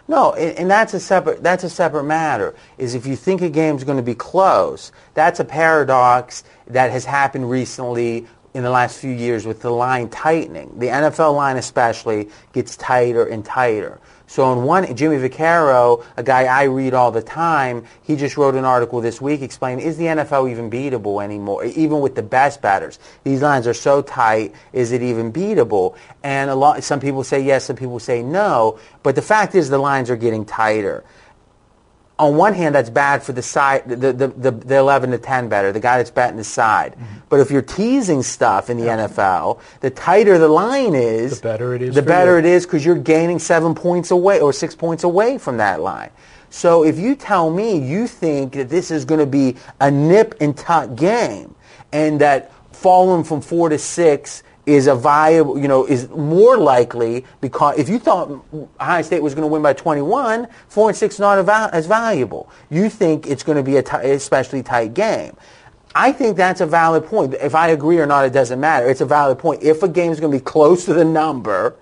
[0.07, 2.55] No, and, that's a separate that's a separate matter.
[2.77, 7.05] Is if you think a game's going to be close, that's a paradox that has
[7.05, 10.77] happened recently in the last few years with the line tightening.
[10.79, 13.99] The NFL line especially gets tighter and tighter.
[14.31, 18.55] So in one, Jimmy Vaccaro, a guy I read all the time, he just wrote
[18.55, 21.65] an article this week explaining, is the NFL even beatable anymore?
[21.65, 22.97] Even with the best batters.
[23.25, 25.97] These lines are so tight, is it even beatable?
[26.23, 29.67] And a lot, some people say yes, some people say no, but the fact is
[29.67, 31.03] the lines are getting tighter
[32.19, 35.49] on one hand, that's bad for the side, the, the, the, the 11 to 10
[35.49, 36.93] better, the guy that's betting the side.
[36.93, 37.19] Mm-hmm.
[37.29, 41.73] But if you're teasing stuff in the NFL, the tighter the line is, The better
[41.73, 42.39] it is The better you.
[42.39, 46.11] it is because you're gaining seven points away or six points away from that line.
[46.51, 50.35] So if you tell me you think that this is going to be a nip
[50.41, 51.55] and tuck game,
[51.91, 57.25] and that falling from four to six is a viable, you know, is more likely
[57.39, 58.43] because if you thought
[58.79, 61.39] Ohio State was going to win by 21, four and six is not
[61.73, 62.49] as valuable.
[62.69, 65.35] You think it's going to be a especially tight game.
[65.93, 67.33] I think that's a valid point.
[67.33, 68.89] If I agree or not, it doesn't matter.
[68.89, 69.61] It's a valid point.
[69.61, 71.75] If a game is going to be close to the number,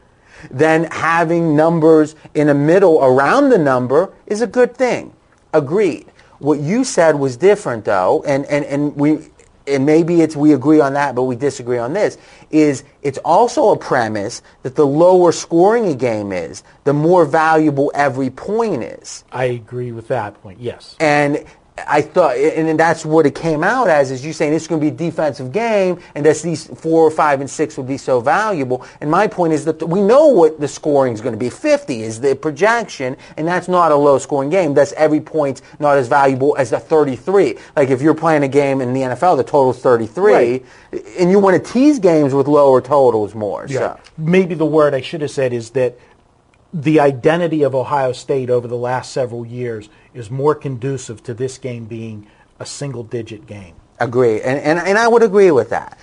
[0.50, 5.14] then having numbers in the middle around the number is a good thing.
[5.54, 6.08] Agreed.
[6.40, 9.28] What you said was different though, and, and, and we
[9.70, 12.18] and maybe it's we agree on that, but we disagree on this,
[12.50, 17.92] is it's also a premise that the lower scoring a game is, the more valuable
[17.94, 19.24] every point is.
[19.32, 20.60] I agree with that point.
[20.60, 20.96] Yes.
[21.00, 21.46] And
[21.88, 24.82] I thought, and then that's what it came out as, is you saying it's going
[24.82, 27.98] to be a defensive game, and that these four or five and six would be
[27.98, 28.86] so valuable.
[29.02, 31.50] And my point is that we know what the scoring is going to be.
[31.50, 34.74] 50 is the projection, and that's not a low-scoring game.
[34.74, 37.58] That's every point not as valuable as the 33.
[37.76, 40.66] Like if you're playing a game in the NFL, the total's 33, Right.
[41.18, 43.66] and you want to tease games with lower totals more.
[43.70, 43.80] Yeah.
[43.80, 44.00] So.
[44.18, 45.98] Maybe the word I should have said is that
[46.74, 51.58] the identity of Ohio State over the last several years is more conducive to this
[51.58, 52.28] game being
[52.60, 53.76] a single digit game.
[54.00, 55.98] Agree, and, and and I would agree with that.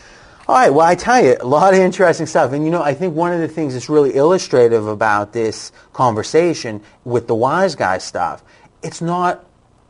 [0.49, 2.95] All right, well, I tell you, a lot of interesting stuff, and you know, I
[2.95, 7.99] think one of the things that's really illustrative about this conversation with the wise guy
[7.99, 8.45] stuff,
[8.83, 9.45] it's not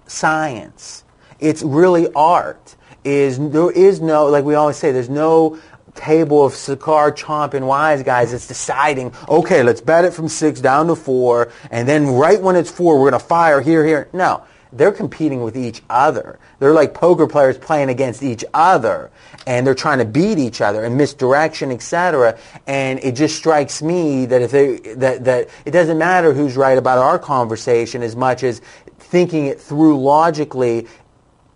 [0.07, 1.05] science,
[1.40, 2.74] it's really art.
[3.05, 5.59] Is there is no like we always say, there's no
[5.96, 10.87] table of cigar chomping wise guys that's deciding, okay, let's bet it from six down
[10.88, 14.09] to four, and then right when it's four, we're going to fire here, here.
[14.12, 16.38] No, they're competing with each other.
[16.59, 19.11] They're like poker players playing against each other,
[19.46, 22.38] and they're trying to beat each other and misdirection, etc.
[22.66, 26.76] And it just strikes me that if they that that it doesn't matter who's right
[26.76, 28.61] about our conversation as much as
[28.98, 30.87] thinking it through logically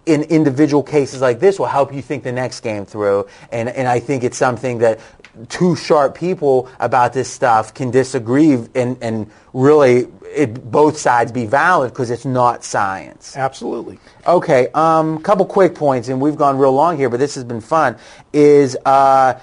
[0.06, 3.26] in individual cases like this will help you think the next game through.
[3.52, 5.00] And, and I think it's something that
[5.48, 11.46] two sharp people about this stuff can disagree and, and really it, both sides be
[11.46, 13.36] valid because it's not science.
[13.36, 13.98] Absolutely.
[14.26, 17.44] Okay, a um, couple quick points, and we've gone real long here, but this has
[17.44, 17.96] been fun,
[18.32, 19.38] is uh,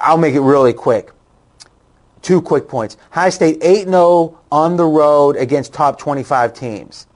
[0.00, 1.10] I'll make it really quick.
[2.22, 2.96] Two quick points.
[3.12, 7.06] Ohio State 8-0 on the road against top 25 teams.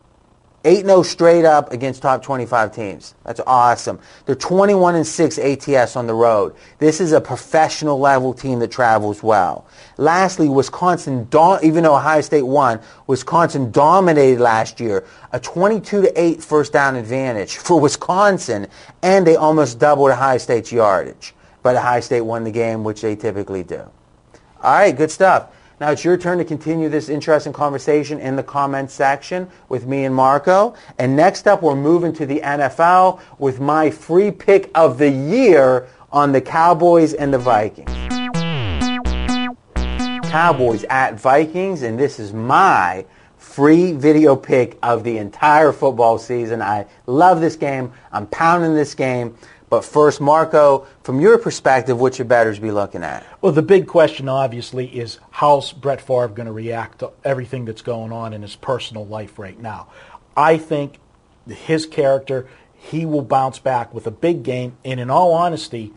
[0.64, 3.14] 8-0 straight up against top 25 teams.
[3.24, 4.00] That's awesome.
[4.26, 6.56] They're 21 and 6 ATS on the road.
[6.78, 9.66] This is a professional level team that travels well.
[9.98, 11.28] Lastly, Wisconsin,
[11.62, 15.06] even though Ohio State won, Wisconsin dominated last year.
[15.32, 18.66] A 22 to 8 first down advantage for Wisconsin,
[19.02, 21.34] and they almost doubled Ohio State's yardage.
[21.62, 23.82] But Ohio State won the game, which they typically do.
[24.60, 25.52] All right, good stuff.
[25.80, 30.04] Now it's your turn to continue this interesting conversation in the comments section with me
[30.06, 30.74] and Marco.
[30.98, 35.86] And next up, we're moving to the NFL with my free pick of the year
[36.10, 37.92] on the Cowboys and the Vikings.
[40.28, 46.60] Cowboys at Vikings, and this is my free video pick of the entire football season.
[46.60, 47.92] I love this game.
[48.10, 49.36] I'm pounding this game.
[49.70, 53.24] But first, Marco, from your perspective, what should bettors be looking at?
[53.42, 57.82] Well, the big question, obviously, is how's Brett Favre going to react to everything that's
[57.82, 59.88] going on in his personal life right now?
[60.36, 60.98] I think
[61.46, 64.76] his character, he will bounce back with a big game.
[64.84, 65.92] And in all honesty,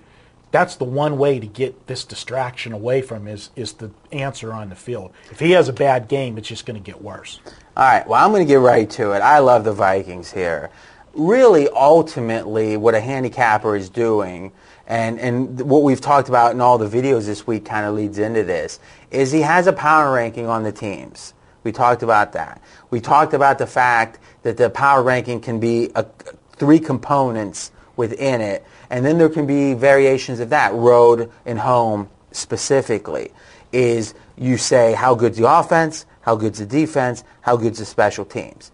[0.51, 4.69] that's the one way to get this distraction away from is is the answer on
[4.69, 5.13] the field.
[5.31, 7.39] If he has a bad game, it's just going to get worse.
[7.77, 9.19] All right, well, I'm going to get right to it.
[9.19, 10.69] I love the Vikings here.
[11.13, 14.53] Really, ultimately, what a handicapper is doing,
[14.87, 18.17] and, and what we've talked about in all the videos this week kind of leads
[18.17, 18.79] into this,
[19.11, 21.33] is he has a power ranking on the teams.
[21.63, 22.61] We talked about that.
[22.89, 26.05] We talked about the fact that the power ranking can be a,
[26.53, 32.09] three components within it, and then there can be variations of that, road and home
[32.31, 33.31] specifically.
[33.73, 38.23] Is you say how good's the offense, how good's the defense, how good's the special
[38.23, 38.71] teams.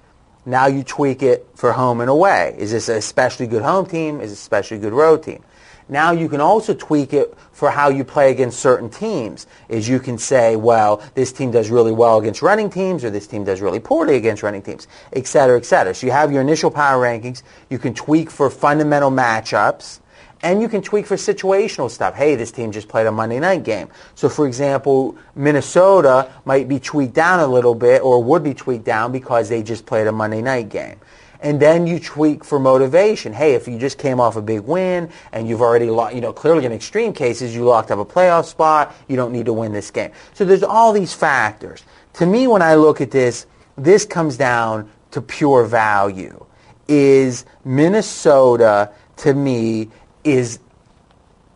[0.47, 2.55] Now you tweak it for home and away.
[2.57, 4.21] Is this a especially good home team?
[4.21, 5.43] Is a especially good road team?
[5.89, 9.45] Now you can also tweak it for how you play against certain teams.
[9.67, 13.27] Is you can say, well, this team does really well against running teams, or this
[13.27, 15.93] team does really poorly against running teams, et cetera, et cetera.
[15.93, 17.43] So you have your initial power rankings.
[17.69, 19.99] You can tweak for fundamental matchups.
[20.43, 22.13] And you can tweak for situational stuff.
[22.15, 23.89] Hey, this team just played a Monday night game.
[24.15, 28.85] So, for example, Minnesota might be tweaked down a little bit or would be tweaked
[28.85, 30.99] down because they just played a Monday night game.
[31.39, 33.33] And then you tweak for motivation.
[33.33, 36.33] Hey, if you just came off a big win and you've already, lo- you know,
[36.33, 39.71] clearly in extreme cases, you locked up a playoff spot, you don't need to win
[39.71, 40.11] this game.
[40.33, 41.83] So there's all these factors.
[42.13, 43.45] To me, when I look at this,
[43.77, 46.43] this comes down to pure value.
[46.87, 49.89] Is Minnesota, to me,
[50.27, 50.59] is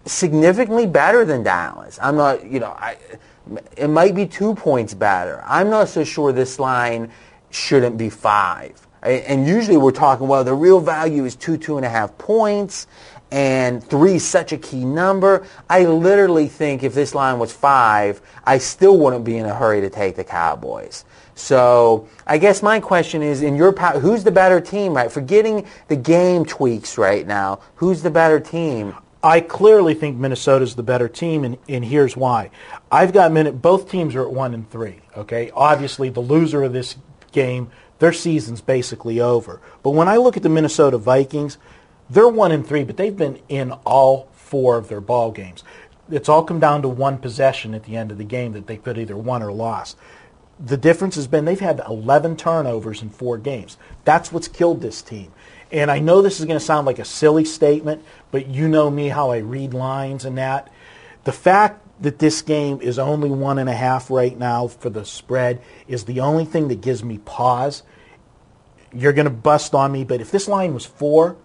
[0.06, 2.00] significantly better than Dallas.
[2.02, 2.98] I'm not, you know, I,
[3.78, 5.44] it might be two points better.
[5.46, 7.12] I'm not so sure this line
[7.50, 8.88] shouldn't be five.
[9.04, 12.86] And usually we're talking, well, the real value is two, two and a half points,
[13.32, 15.48] and three is such a key number.
[15.70, 19.82] I literally think if this line was five, I still wouldn't be in a hurry
[19.82, 21.04] to take the Cowboys.
[21.42, 25.12] So I guess my question is, in your who's the better team, right?
[25.12, 28.96] Forgetting the game tweaks right now, who's the better team?
[29.24, 32.52] I clearly think Minnesota's the better team, and, and here's why.
[32.92, 33.60] I've got minute.
[33.60, 35.02] Both teams are at one and three.
[35.18, 36.96] Okay, obviously the loser of this
[37.32, 39.62] game, their season's basically over.
[39.82, 41.58] But when I look at the Minnesota Vikings,
[42.08, 45.64] they're one and three, but they've been in all four of their ball games.
[46.12, 48.78] It's all come down to one possession at the end of the game that they
[48.78, 49.98] could either won or lost.
[50.64, 53.78] The difference has been they've had 11 turnovers in four games.
[54.06, 55.32] That's what's killed this team.
[55.72, 58.90] And I know this is going to sound like a silly statement, but you know
[58.90, 60.72] me how I read lines and that.
[61.24, 65.06] The fact that this game is only one and a half right now for the
[65.06, 67.84] spread is the only thing that gives me pause.
[68.94, 71.38] You're going to bust on me, but if this line was four,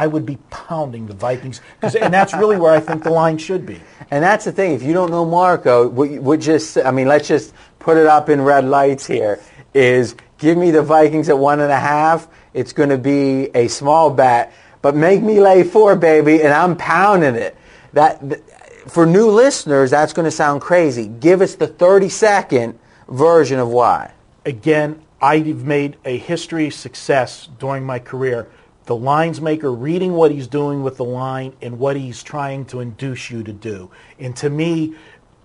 [0.00, 1.60] I would be pounding the Vikings.
[1.82, 3.82] and that's really where I think the line should be.
[4.10, 4.72] And that's the thing.
[4.72, 8.30] If you don't know Marco, we, we just, I mean, let's just put it up
[8.30, 9.40] in red lights here.
[9.74, 12.28] Is give me the Vikings at one and a half.
[12.54, 16.78] It's going to be a small bet, but make me lay four, baby, and I'm
[16.78, 17.54] pounding it.
[17.92, 18.40] That
[18.88, 21.08] for new listeners, that's going to sound crazy.
[21.08, 24.12] Give us the 30 second version of why.
[24.46, 28.48] again, I've made a history success during my career.
[28.90, 32.80] The lines maker reading what he's doing with the line and what he's trying to
[32.80, 33.88] induce you to do.
[34.18, 34.96] And to me,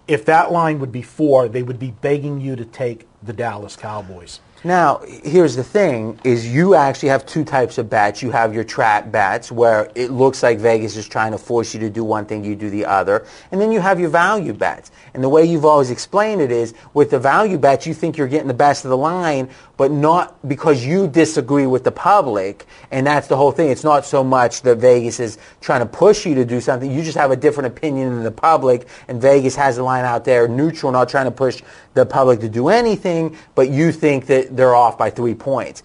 [0.08, 3.76] if that line would be four, they would be begging you to take the Dallas
[3.76, 4.40] Cowboys.
[4.66, 8.24] Now, here's the thing, is you actually have two types of bets.
[8.24, 11.82] You have your trap bets where it looks like Vegas is trying to force you
[11.82, 13.28] to do one thing, you do the other.
[13.52, 14.90] And then you have your value bets.
[15.14, 18.28] And the way you've always explained it is with the value bets, you think you're
[18.28, 22.66] getting the best of the line, but not because you disagree with the public.
[22.90, 23.70] And that's the whole thing.
[23.70, 26.90] It's not so much that Vegas is trying to push you to do something.
[26.90, 28.88] You just have a different opinion than the public.
[29.08, 31.62] And Vegas has a line out there neutral, not trying to push
[31.94, 35.84] the public to do anything, but you think that they're off by three points.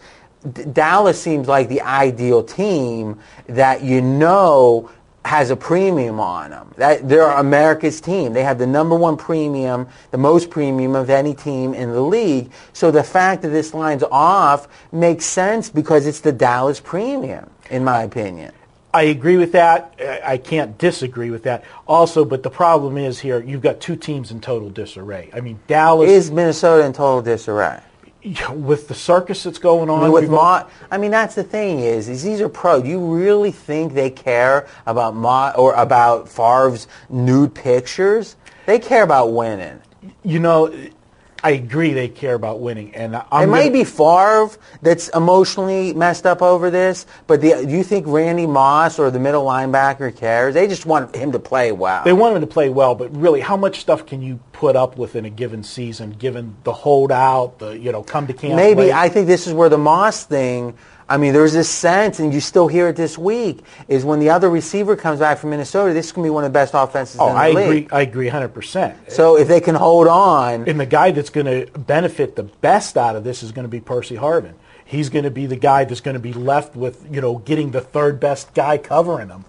[0.52, 4.90] D- Dallas seems like the ideal team that you know
[5.24, 6.72] has a premium on them.
[6.76, 8.32] That they're America's team.
[8.32, 12.50] They have the number one premium, the most premium of any team in the league.
[12.72, 17.84] So the fact that this line's off makes sense because it's the Dallas premium, in
[17.84, 18.52] my opinion.
[18.92, 19.94] I agree with that.
[20.00, 21.64] I I can't disagree with that.
[21.86, 25.30] Also, but the problem is here, you've got two teams in total disarray.
[25.34, 27.80] I mean, Dallas, Is Minnesota in total disarray?
[28.52, 31.80] With the circus that's going on, I mean, with Ma, I mean that's the thing
[31.80, 32.82] is, is these are pro.
[32.82, 38.36] Do you really think they care about Ma or about Favre's nude pictures?
[38.66, 39.80] They care about winning.
[40.22, 40.72] you know,
[41.42, 44.50] I agree they care about winning, and It I'm might gonna- be Favre
[44.82, 49.18] that's emotionally messed up over this, but the, do you think Randy Moss or the
[49.18, 50.54] middle linebacker cares?
[50.54, 52.04] They just want him to play well.
[52.04, 54.98] They want him to play well, but really, how much stuff can you put up
[54.98, 58.54] with in a given season, given the holdout, the you know, come to camp?
[58.56, 58.92] Maybe late?
[58.92, 60.74] I think this is where the Moss thing.
[61.10, 64.30] I mean, there's this sense, and you still hear it this week, is when the
[64.30, 66.72] other receiver comes back from Minnesota, this is going to be one of the best
[66.72, 67.86] offenses Oh, in the I league.
[67.86, 67.88] agree.
[67.90, 69.10] I agree 100%.
[69.10, 72.96] So if they can hold on, And the guy that's going to benefit the best
[72.96, 74.54] out of this is going to be Percy Harvin.
[74.84, 77.72] He's going to be the guy that's going to be left with, you know, getting
[77.72, 79.44] the third best guy covering him.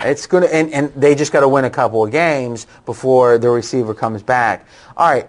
[0.00, 3.38] It's going to, and, and they just got to win a couple of games before
[3.38, 4.66] the receiver comes back.
[4.98, 5.28] All right.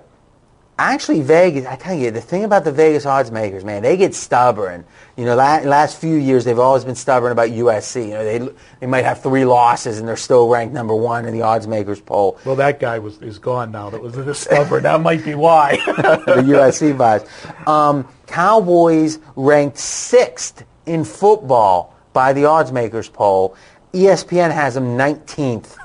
[0.83, 4.15] Actually, Vegas, I tell you, the thing about the Vegas odds makers, man, they get
[4.15, 4.83] stubborn.
[5.15, 8.05] You know, la- last few years, they've always been stubborn about USC.
[8.05, 11.33] You know, they, they might have three losses and they're still ranked number one in
[11.33, 12.39] the odds makers poll.
[12.45, 13.91] Well, that guy was is gone now.
[13.91, 14.81] That was the stubborn.
[14.81, 15.75] that might be why.
[15.85, 17.67] the USC vibes.
[17.67, 23.55] Um, Cowboys ranked sixth in football by the odds makers poll.
[23.93, 25.61] ESPN has them 19th.
[25.61, 25.77] That's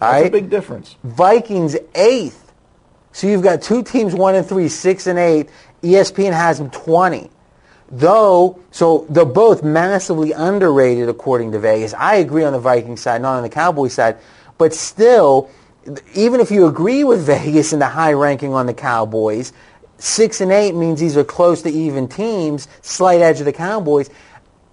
[0.00, 0.26] right?
[0.26, 0.94] a big difference.
[1.02, 2.45] Vikings eighth.
[3.16, 5.48] So you've got two teams, one and three, six and eight.
[5.82, 7.30] ESPN has them 20.
[7.90, 11.94] Though, so they're both massively underrated according to Vegas.
[11.94, 14.18] I agree on the Viking side, not on the Cowboy side.
[14.58, 15.48] But still,
[16.14, 19.54] even if you agree with Vegas in the high ranking on the Cowboys,
[19.96, 24.10] six and eight means these are close to even teams, slight edge of the Cowboys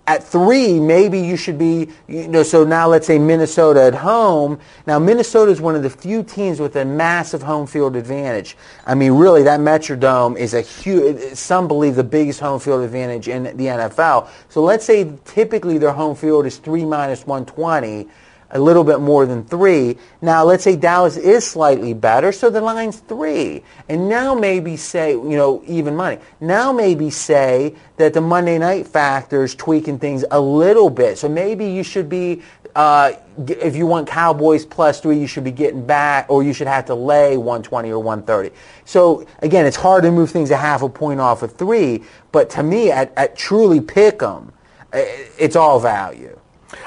[0.06, 4.60] at three, maybe you should be, you know, so now let's say Minnesota at home.
[4.86, 8.58] Now, Minnesota is one of the few teams with a massive home field advantage.
[8.86, 13.30] I mean, really, that Metrodome is a huge, some believe the biggest home field advantage
[13.30, 14.28] in the NFL.
[14.50, 18.10] So let's say typically their home field is 3 minus 120
[18.54, 19.98] a little bit more than three.
[20.22, 23.64] Now, let's say Dallas is slightly better, so the line's three.
[23.90, 26.20] And now maybe say, you know, even money.
[26.40, 31.18] Now maybe say that the Monday night factor is tweaking things a little bit.
[31.18, 32.44] So maybe you should be,
[32.76, 33.14] uh,
[33.48, 36.86] if you want Cowboys plus three, you should be getting back, or you should have
[36.86, 38.56] to lay 120 or 130.
[38.86, 42.52] So again, it's hard to move things a half a point off of three, but
[42.52, 44.52] to me, at, at truly pick 'em,
[44.94, 46.40] it's all value.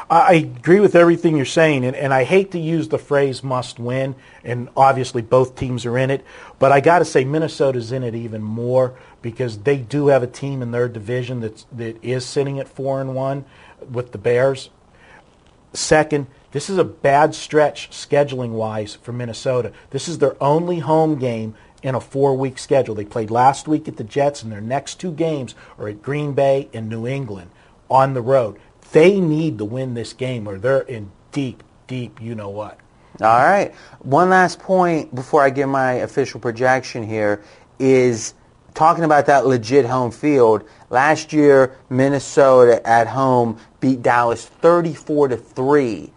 [0.09, 3.79] I agree with everything you're saying, and, and I hate to use the phrase must
[3.79, 4.15] win,
[4.45, 6.25] and obviously both teams are in it,
[6.59, 10.27] but I got to say Minnesota's in it even more because they do have a
[10.27, 13.45] team in their division that's, that is sitting at 4 and 1
[13.91, 14.71] with the Bears.
[15.73, 19.73] Second, this is a bad stretch scheduling wise for Minnesota.
[19.91, 22.95] This is their only home game in a four week schedule.
[22.95, 26.33] They played last week at the Jets, and their next two games are at Green
[26.33, 27.51] Bay and New England
[27.91, 28.59] on the road.
[28.97, 32.81] They need to win this game or they're in deep, deep, you know what.
[33.21, 33.75] All right.
[33.99, 37.43] One last point before I give my official projection here
[37.79, 38.33] is
[38.73, 40.67] talking about that legit home field.
[40.89, 46.11] Last year, Minnesota at home beat Dallas 34 to 3.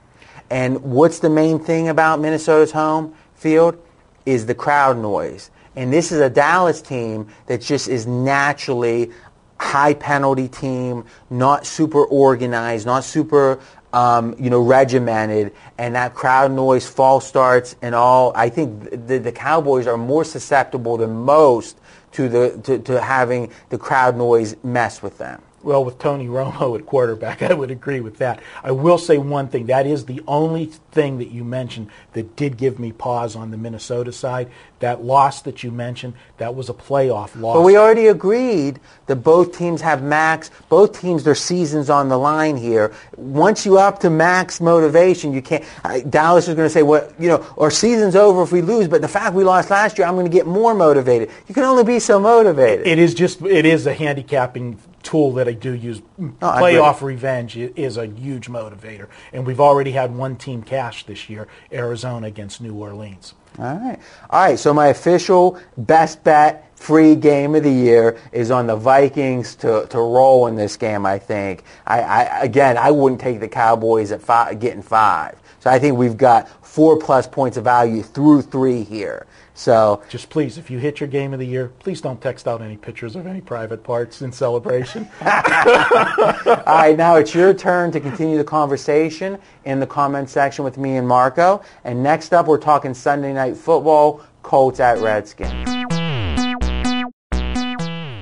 [0.49, 3.77] And what's the main thing about Minnesota's home field
[4.25, 5.51] is the crowd noise.
[5.75, 9.11] And this is a Dallas team that just is naturally
[9.59, 13.59] high penalty team, not super organized, not super
[13.91, 18.31] um, you know regimented, and that crowd noise, false starts, and all.
[18.35, 21.79] I think the, the Cowboys are more susceptible than most
[22.13, 25.41] to the to, to having the crowd noise mess with them.
[25.61, 28.41] Well, with Tony Romo at quarterback, I would agree with that.
[28.63, 29.65] I will say one thing.
[29.65, 33.57] That is the only thing that you mentioned that did give me pause on the
[33.57, 34.49] Minnesota side.
[34.79, 37.57] That loss that you mentioned, that was a playoff loss.
[37.57, 42.17] But we already agreed that both teams have max, both teams, their season's on the
[42.17, 42.93] line here.
[43.17, 45.65] Once you up to max motivation, you can't,
[46.09, 49.01] Dallas is going to say, well, you know, our season's over if we lose, but
[49.01, 51.29] the fact we lost last year, I'm going to get more motivated.
[51.49, 52.87] You can only be so motivated.
[52.87, 56.01] it is just it is a handicapping tool that I do use.
[56.19, 61.05] Oh, I Playoff revenge is a huge motivator, and we've already had one team cash
[61.05, 63.33] this year: Arizona against New Orleans.
[63.57, 63.99] All right.
[64.29, 64.59] All right.
[64.59, 69.85] So my official best bet free game of the year is on the Vikings to,
[69.89, 71.63] to roll in this game, I think.
[71.85, 75.37] I, I Again, I wouldn't take the Cowboys at five, getting five.
[75.59, 79.27] So I think we've got four plus points of value through three here.
[79.59, 82.61] So Just please, if you hit your game of the year, please don't text out
[82.61, 85.05] any pictures of any private parts in celebration.
[85.21, 90.77] All right, now it's your turn to continue the conversation in the comment section with
[90.77, 91.61] me and Marco.
[91.83, 95.51] And next up, we're talking Sunday Night Football, Colts at Redskins.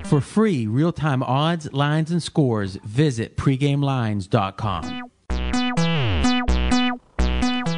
[0.10, 5.12] For free real-time odds, lines, and scores, visit pregamelines.com.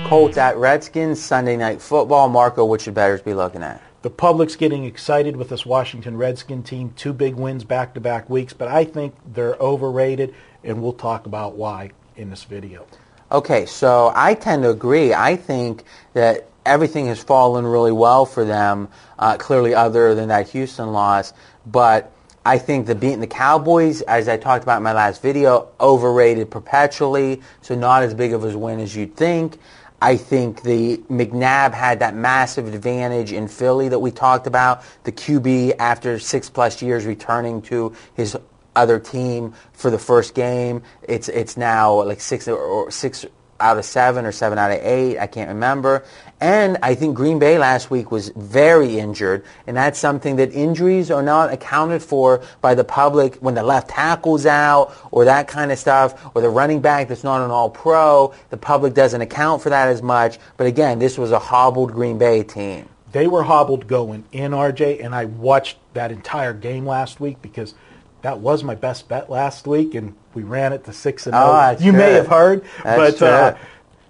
[0.10, 2.30] Colts at Redskins, Sunday Night Football.
[2.30, 3.80] Marco, what should bettors be looking at?
[4.02, 8.68] the public's getting excited with this Washington Redskin team, two big wins back-to-back weeks, but
[8.70, 10.34] I think they're overrated,
[10.64, 12.88] and we'll talk about why in this video.
[13.32, 15.14] Okay, so I tend to agree.
[15.14, 15.84] I think
[16.14, 18.88] that everything has fallen really well for them,
[19.20, 21.34] uh, clearly other than that Houston loss.
[21.66, 22.12] But
[22.46, 26.50] I think the beating the Cowboys, as I talked about in my last video, overrated
[26.50, 29.60] perpetually, so not as big of a win as you'd think.
[30.02, 34.84] I think the McNabb had that massive advantage in Philly that we talked about.
[35.04, 38.38] The QB after six plus years returning to his
[38.76, 40.84] other team for the first game.
[41.04, 43.26] It's it's now like six or six
[43.60, 45.18] out of seven or seven out of eight.
[45.18, 46.04] I can't remember.
[46.42, 51.12] And I think Green Bay last week was very injured, and that's something that injuries
[51.12, 55.72] are not accounted for by the public when the left tackle's out or that kind
[55.72, 58.34] of stuff, or the running back that's not an all-pro.
[58.52, 60.40] The public doesn't account for that as much.
[60.56, 62.88] But again, this was a hobbled Green Bay team.
[63.12, 67.74] They were hobbled going in, RJ, and I watched that entire game last week because
[68.22, 71.52] that was my best bet last week, and we ran it to six and Oh,
[71.52, 73.56] that's You may have heard, That's but uh.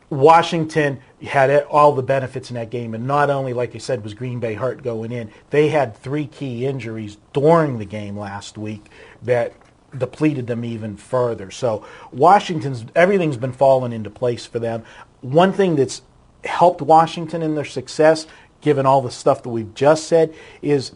[0.09, 4.13] Washington had all the benefits in that game, and not only, like you said, was
[4.13, 8.85] Green Bay hurt going in, they had three key injuries during the game last week
[9.21, 9.53] that
[9.95, 11.51] depleted them even further.
[11.51, 14.83] So Washington's everything's been falling into place for them.
[15.21, 16.01] One thing that's
[16.43, 18.27] helped Washington in their success,
[18.61, 20.91] given all the stuff that we've just said, is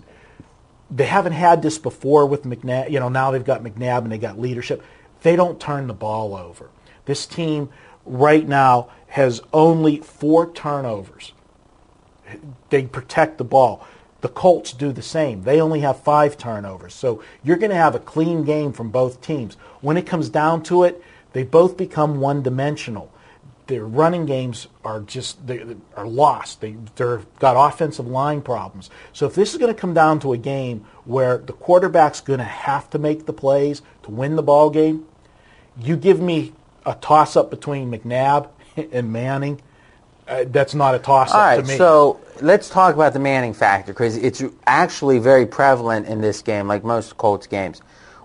[0.89, 2.91] they haven't had this before with McNabb.
[2.91, 4.84] You know, now they've got McNabb and they got leadership.
[5.24, 6.69] They don't turn the ball over.
[7.05, 7.69] This team
[8.05, 11.34] right now has only four turnovers.
[12.69, 13.86] They protect the ball.
[14.21, 15.43] The Colts do the same.
[15.43, 16.93] They only have five turnovers.
[16.93, 19.55] So you're going to have a clean game from both teams.
[19.82, 21.03] When it comes down to it,
[21.34, 23.11] they both become one-dimensional.
[23.67, 25.63] Their running games are just they
[25.95, 26.59] are lost.
[26.59, 28.89] They they've got offensive line problems.
[29.13, 32.39] So if this is going to come down to a game where the quarterback's going
[32.39, 35.05] to have to make the plays to win the ball game,
[35.82, 36.53] you give me
[36.86, 38.49] a toss up between McNabb
[38.91, 39.61] and Manning.
[40.28, 41.78] Uh, that's not a toss up All right, to me.
[41.78, 46.67] so let's talk about the Manning factor because it's actually very prevalent in this game,
[46.67, 47.80] like most Colts games.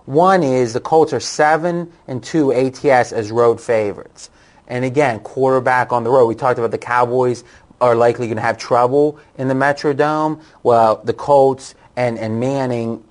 [0.05, 4.29] One is the Colts are seven and two ATS as road favorites,
[4.67, 6.27] and again, quarterback on the road.
[6.27, 7.43] We talked about the Cowboys
[7.81, 10.41] are likely going to have trouble in the Metrodome.
[10.63, 13.03] Well, the Colts and and Manning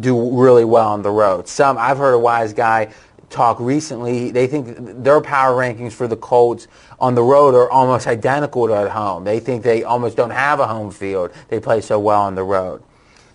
[0.00, 1.48] do really well on the road.
[1.48, 2.92] Some I've heard a wise guy
[3.32, 4.30] talk recently.
[4.30, 6.68] They think their power rankings for the Colts
[7.00, 9.24] on the road are almost identical to at home.
[9.24, 11.32] They think they almost don't have a home field.
[11.48, 12.82] They play so well on the road.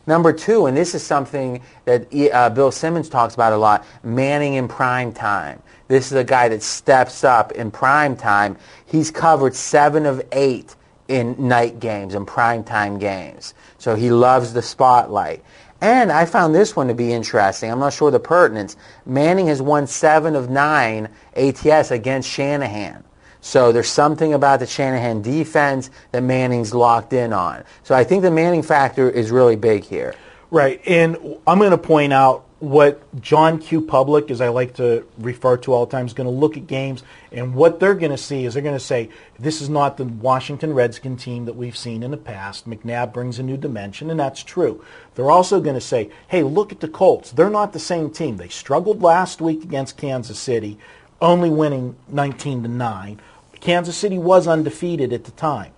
[0.06, 4.54] Number two, and this is something that uh, Bill Simmons talks about a lot, Manning
[4.54, 5.62] in prime time.
[5.90, 8.58] This is a guy that steps up in prime time.
[8.86, 10.76] He's covered seven of eight
[11.08, 13.54] in night games and prime time games.
[13.78, 15.44] So he loves the spotlight.
[15.80, 17.72] And I found this one to be interesting.
[17.72, 18.76] I'm not sure the pertinence.
[19.06, 23.04] Manning has won seven of nine ATS against Shanahan.
[23.42, 27.64] So there's something about the Shanahan defense that Manning's locked in on.
[27.84, 30.16] So I think the Manning factor is really big here.
[30.50, 33.82] Right, and I'm going to point out what John Q.
[33.82, 36.66] Public, as I like to refer to all the time, is going to look at
[36.66, 39.98] games, and what they're going to see is they're going to say, this is not
[39.98, 42.68] the Washington Redskin team that we've seen in the past.
[42.68, 44.84] McNabb brings a new dimension, and that's true.
[45.16, 47.32] They're also going to say, hey, look at the Colts.
[47.32, 48.38] They're not the same team.
[48.38, 50.80] They struggled last week against Kansas City,
[51.22, 53.22] only winning 19 to 9.
[53.60, 55.74] Kansas City was undefeated at the time.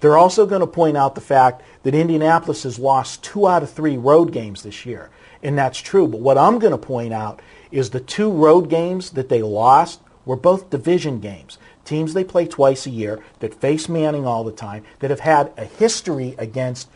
[0.00, 3.70] They're also going to point out the fact that Indianapolis has lost two out of
[3.70, 5.10] three road games this year.
[5.42, 6.06] And that's true.
[6.06, 7.40] But what I'm going to point out
[7.70, 11.58] is the two road games that they lost were both division games.
[11.84, 15.52] Teams they play twice a year that face Manning all the time, that have had
[15.56, 16.88] a history against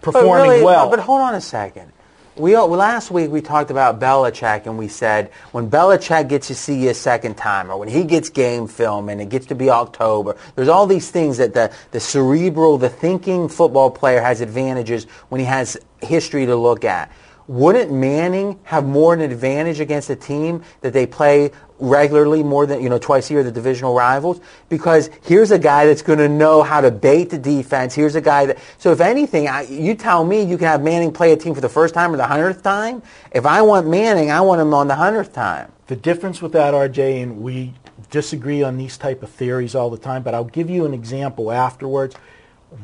[0.00, 0.90] performing but really, well.
[0.90, 1.92] But hold on a second.
[2.36, 6.54] We all- last week we talked about Belichick and we said when Belichick gets to
[6.54, 9.54] see you a second time or when he gets game film and it gets to
[9.54, 14.40] be October, there's all these things that the, the cerebral, the thinking football player has
[14.40, 17.10] advantages when he has history to look at.
[17.50, 22.80] Wouldn't Manning have more an advantage against a team that they play regularly more than,
[22.80, 24.40] you know, twice a year, the divisional rivals?
[24.68, 27.92] Because here's a guy that's going to know how to bait the defense.
[27.92, 31.12] Here's a guy that, so if anything, I, you tell me you can have Manning
[31.12, 33.02] play a team for the first time or the hundredth time.
[33.32, 35.72] If I want Manning, I want him on the hundredth time.
[35.88, 37.74] The difference with that, RJ, and we
[38.10, 41.50] disagree on these type of theories all the time, but I'll give you an example
[41.50, 42.14] afterwards.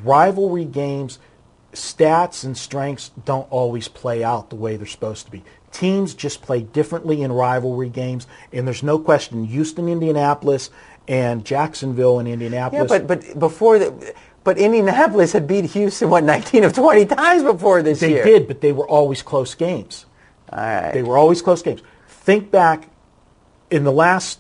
[0.03, 1.21] Rivalry games,
[1.77, 5.43] stats and strengths don't always play out the way they're supposed to be.
[5.73, 10.71] Teams just play differently in rivalry games, and there's no question Houston, Indianapolis,
[11.07, 12.91] and Jacksonville and Indianapolis.
[12.91, 17.43] Yeah, but, but before the, but Indianapolis had beat Houston, what, 19 of 20 times
[17.43, 18.25] before this they year?
[18.25, 20.07] did, but they were always close games.
[20.51, 20.93] All right.
[20.93, 21.83] They were always close games.
[22.07, 22.89] Think back
[23.71, 24.39] in the last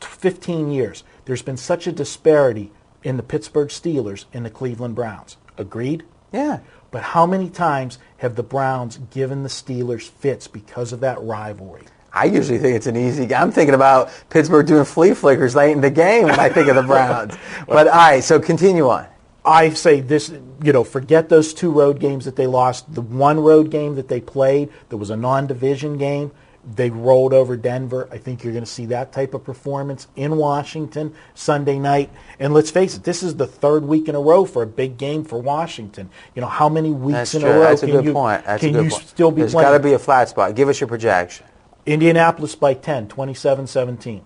[0.00, 2.70] 15 years, there's been such a disparity
[3.02, 5.36] in the Pittsburgh Steelers and the Cleveland Browns.
[5.58, 6.04] Agreed?
[6.32, 6.60] Yeah.
[6.90, 11.82] But how many times have the Browns given the Steelers fits because of that rivalry?
[12.12, 13.26] I usually think it's an easy.
[13.26, 13.40] game.
[13.40, 16.74] I'm thinking about Pittsburgh doing flea flickers late in the game when I think of
[16.74, 17.36] the Browns.
[17.68, 19.06] but all right, so continue on.
[19.44, 20.28] I say this,
[20.62, 22.92] you know, forget those two road games that they lost.
[22.92, 26.32] The one road game that they played, that was a non-division game,
[26.64, 28.08] they rolled over Denver.
[28.12, 32.10] I think you're going to see that type of performance in Washington Sunday night.
[32.38, 34.98] And let's face it, this is the third week in a row for a big
[34.98, 36.10] game for Washington.
[36.34, 37.50] You know, how many weeks That's in true.
[37.50, 38.44] a row That's a can good you point.
[38.44, 39.04] That's can a good you point.
[39.04, 39.68] still be There's playing?
[39.70, 40.54] got to be a flat spot.
[40.54, 41.46] Give us your projection.
[41.86, 44.18] Indianapolis by 10, 27-17.
[44.18, 44.24] All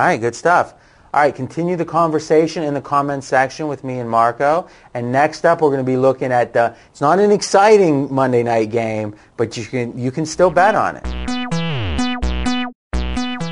[0.00, 0.74] right, good stuff.
[1.14, 4.66] All right, continue the conversation in the comments section with me and Marco.
[4.94, 6.74] And next up, we're going to be looking at the.
[6.90, 10.96] It's not an exciting Monday night game, but you can you can still bet on
[10.96, 11.23] it.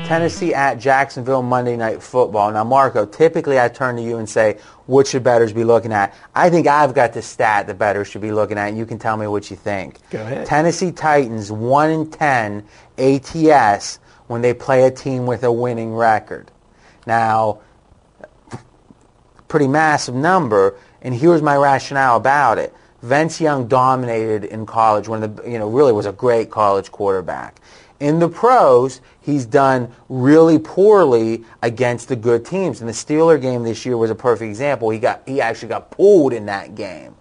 [0.05, 2.51] Tennessee at Jacksonville Monday Night Football.
[2.51, 6.13] Now, Marco, typically I turn to you and say, what should bettors be looking at?
[6.35, 8.99] I think I've got the stat that bettors should be looking at, and you can
[8.99, 9.97] tell me what you think.
[10.09, 10.45] Go ahead.
[10.45, 12.65] Tennessee Titans 1 in 10
[12.97, 16.51] ATS when they play a team with a winning record.
[17.07, 17.61] Now,
[19.47, 22.73] pretty massive number, and here's my rationale about it.
[23.01, 26.91] Vince Young dominated in college, one of the, you know, really was a great college
[26.91, 27.59] quarterback.
[27.99, 32.79] In the pros, he's done really poorly against the good teams.
[32.79, 34.89] And the Steeler game this year was a perfect example.
[34.89, 37.15] He got he actually got pulled in that game.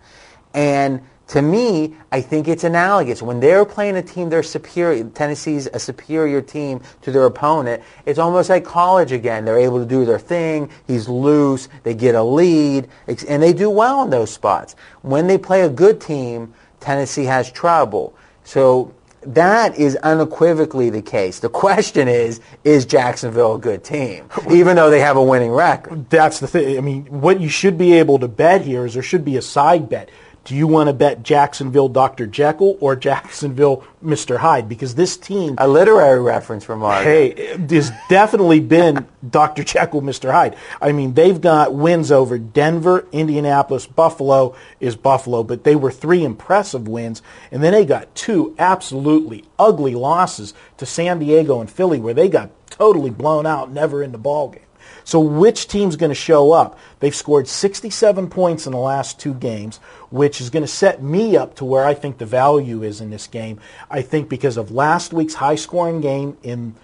[0.52, 3.22] And to me, I think it's analogous.
[3.22, 8.18] When they're playing a team they're superior, Tennessee's a superior team to their opponent, it's
[8.18, 9.46] almost like college again.
[9.46, 10.68] They're able to do their thing.
[10.86, 11.70] He's loose.
[11.84, 12.88] They get a lead.
[13.26, 14.76] And they do well in those spots.
[15.00, 18.14] When they play a good team, Tennessee has trouble.
[18.44, 18.92] So
[19.24, 21.38] that is unequivocally the case.
[21.38, 24.28] The question is, is Jacksonville a good team?
[24.50, 26.08] Even though they have a winning record.
[26.10, 26.76] That's the thing.
[26.76, 29.42] I mean, what you should be able to bet here is there should be a
[29.42, 30.10] side bet.
[30.44, 32.26] Do you want to bet Jacksonville Dr.
[32.26, 34.38] Jekyll or Jacksonville Mr.
[34.38, 34.68] Hyde?
[34.68, 37.04] Because this team, A literary reference from Mark.
[37.04, 39.62] hey, there's definitely been Dr.
[39.62, 40.32] Jekyll, Mr.
[40.32, 40.56] Hyde.
[40.80, 46.24] I mean, they've got wins over Denver, Indianapolis, Buffalo is Buffalo, but they were three
[46.24, 47.22] impressive wins.
[47.52, 52.28] And then they got two absolutely ugly losses to San Diego and Philly where they
[52.28, 54.58] got totally blown out, never in the ballgame.
[55.04, 56.78] So which team's going to show up?
[57.00, 59.78] They've scored 67 points in the last two games,
[60.10, 63.10] which is going to set me up to where I think the value is in
[63.10, 63.60] this game.
[63.90, 66.74] I think because of last week's high-scoring game in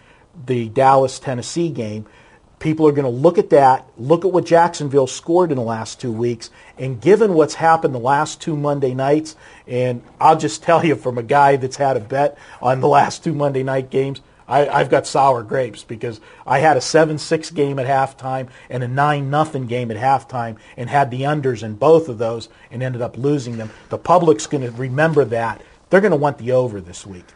[0.46, 2.06] the Dallas-Tennessee game,
[2.58, 6.00] people are going to look at that, look at what Jacksonville scored in the last
[6.00, 10.84] two weeks, and given what's happened the last two Monday nights, and I'll just tell
[10.84, 14.20] you from a guy that's had a bet on the last two Monday night games,
[14.48, 18.88] I, I've got sour grapes because I had a 7-6 game at halftime and a
[18.88, 23.16] 9-nothing game at halftime and had the unders in both of those and ended up
[23.16, 23.70] losing them.
[23.90, 25.62] The public's going to remember that.
[25.90, 27.26] They're going to want the over this week.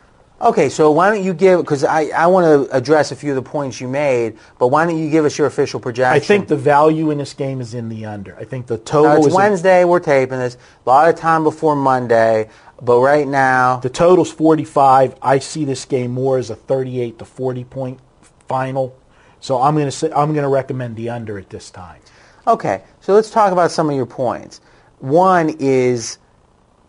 [0.42, 3.36] Okay, so why don't you give, because I, I want to address a few of
[3.36, 6.16] the points you made, but why don't you give us your official projection?
[6.16, 8.36] I think the value in this game is in the under.
[8.36, 10.56] I think the total it's Wednesday, we're taping this.
[10.84, 12.48] A lot of time before Monday,
[12.82, 15.14] but right now, the total's 45.
[15.22, 18.00] I see this game more as a 38 to 40 point
[18.48, 18.98] final.
[19.40, 22.00] So I'm going to say I'm going to recommend the under at this time.
[22.46, 24.60] Okay, so let's talk about some of your points.
[24.98, 26.18] One is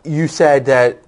[0.04, 1.00] you said that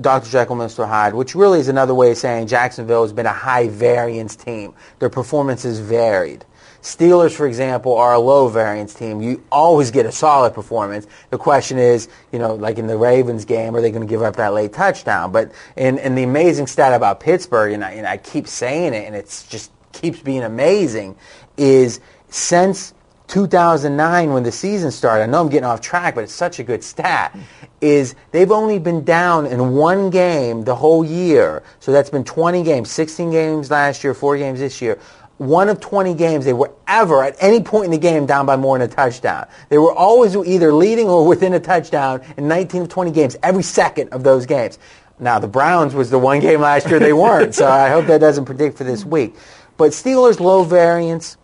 [0.00, 0.28] Dr.
[0.28, 0.86] Jekyll, Mr.
[0.86, 4.74] Hyde, which really is another way of saying Jacksonville has been a high variance team.
[4.98, 6.44] Their performances varied.
[6.82, 9.22] Steelers, for example, are a low variance team.
[9.22, 11.06] You always get a solid performance.
[11.30, 14.22] The question is, you know, like in the Ravens game, are they going to give
[14.22, 15.30] up that late touchdown?
[15.30, 19.06] But in, in the amazing stat about Pittsburgh, and I, and I keep saying it,
[19.06, 21.14] and it's just keeps being amazing,
[21.56, 22.94] is since
[23.28, 26.62] 2009 when the season started, I know I'm getting off track, but it's such a
[26.62, 27.34] good stat,
[27.80, 31.62] is they've only been down in one game the whole year.
[31.80, 34.98] So that's been 20 games, 16 games last year, four games this year.
[35.38, 38.56] One of 20 games they were ever at any point in the game down by
[38.56, 39.48] more than a touchdown.
[39.70, 43.62] They were always either leading or within a touchdown in 19 of 20 games, every
[43.62, 44.78] second of those games.
[45.18, 48.18] Now the Browns was the one game last year they weren't, so I hope that
[48.18, 49.34] doesn't predict for this week.
[49.76, 51.36] But Steelers low variance,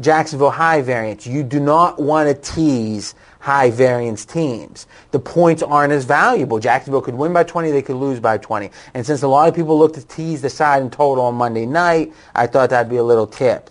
[0.00, 1.26] Jacksonville high variance.
[1.26, 4.86] You do not want to tease high variance teams.
[5.10, 6.60] The points aren't as valuable.
[6.60, 8.70] Jacksonville could win by 20, they could lose by 20.
[8.94, 11.66] And since a lot of people look to tease the side and total on Monday
[11.66, 13.70] night, I thought that'd be a little tip.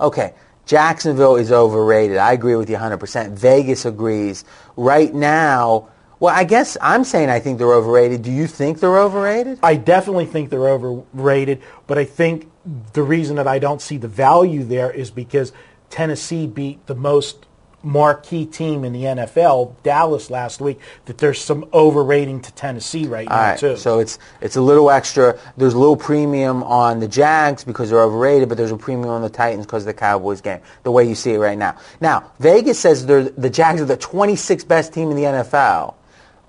[0.00, 0.34] Okay,
[0.66, 2.18] Jacksonville is overrated.
[2.18, 3.32] I agree with you 100%.
[3.32, 4.44] Vegas agrees.
[4.76, 5.88] Right now,
[6.20, 8.22] well, I guess I'm saying I think they're overrated.
[8.22, 9.60] Do you think they're overrated?
[9.62, 12.50] I definitely think they're overrated, but I think
[12.92, 15.52] the reason that I don't see the value there is because
[15.90, 17.46] Tennessee beat the most
[17.88, 23.26] marquee team in the NFL, Dallas last week, that there's some overrating to Tennessee right
[23.26, 23.76] now All right, too.
[23.76, 25.38] so it's it's a little extra.
[25.56, 29.22] There's a little premium on the Jags because they're overrated, but there's a premium on
[29.22, 30.60] the Titans because of the Cowboys game.
[30.82, 31.76] The way you see it right now.
[32.00, 35.94] Now Vegas says they're the Jags are the 26th best team in the NFL.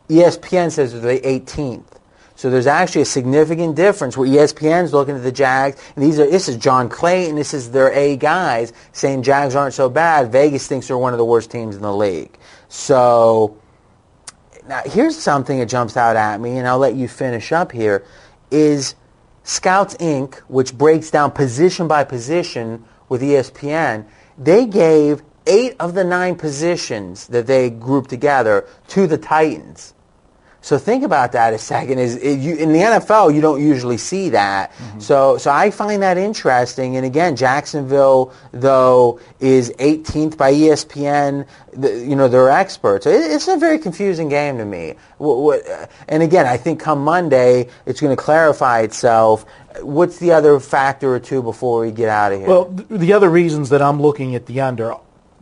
[0.10, 1.99] ESPN says they're the 18th.
[2.40, 6.26] So there's actually a significant difference where ESPN's looking at the Jags, and these are
[6.26, 10.32] this is John Clayton, this is their A guys saying Jags aren't so bad.
[10.32, 12.38] Vegas thinks they're one of the worst teams in the league.
[12.70, 13.58] So
[14.70, 18.06] now here's something that jumps out at me, and I'll let you finish up here,
[18.50, 18.96] is
[19.44, 24.06] Scouts Inc., which breaks down position by position with ESPN,
[24.38, 29.94] they gave eight of the nine positions that they grouped together to the Titans.
[30.62, 32.00] So think about that a second.
[32.00, 34.74] Is it, you, in the NFL you don't usually see that.
[35.00, 36.98] So so I find that interesting.
[36.98, 41.48] And again, Jacksonville though is 18th by ESPN.
[41.74, 43.06] The, you know they're experts.
[43.06, 44.96] It, it's a very confusing game to me.
[45.18, 49.46] What, what, uh, and again, I think come Monday it's going to clarify itself.
[49.82, 52.48] What's the other factor or two before we get out of here?
[52.48, 54.96] Well, the other reasons that I'm looking at the under,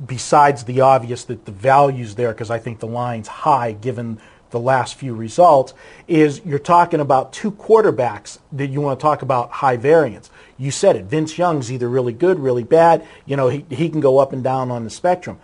[0.06, 4.20] besides the obvious that the value's there, because I think the line's high given
[4.52, 5.74] the last few results,
[6.08, 10.30] is you're talking about two quarterbacks that you want to talk about high variance.
[10.58, 11.06] You said it.
[11.06, 13.06] Vince Young's either really good, really bad.
[13.26, 15.40] You know, he, he can go up and down on the spectrum.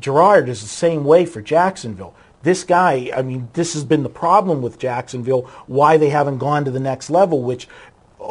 [0.00, 2.14] Garrard is the same way for Jacksonville.
[2.42, 6.64] This guy, I mean, this has been the problem with Jacksonville, why they haven't gone
[6.64, 7.68] to the next level, which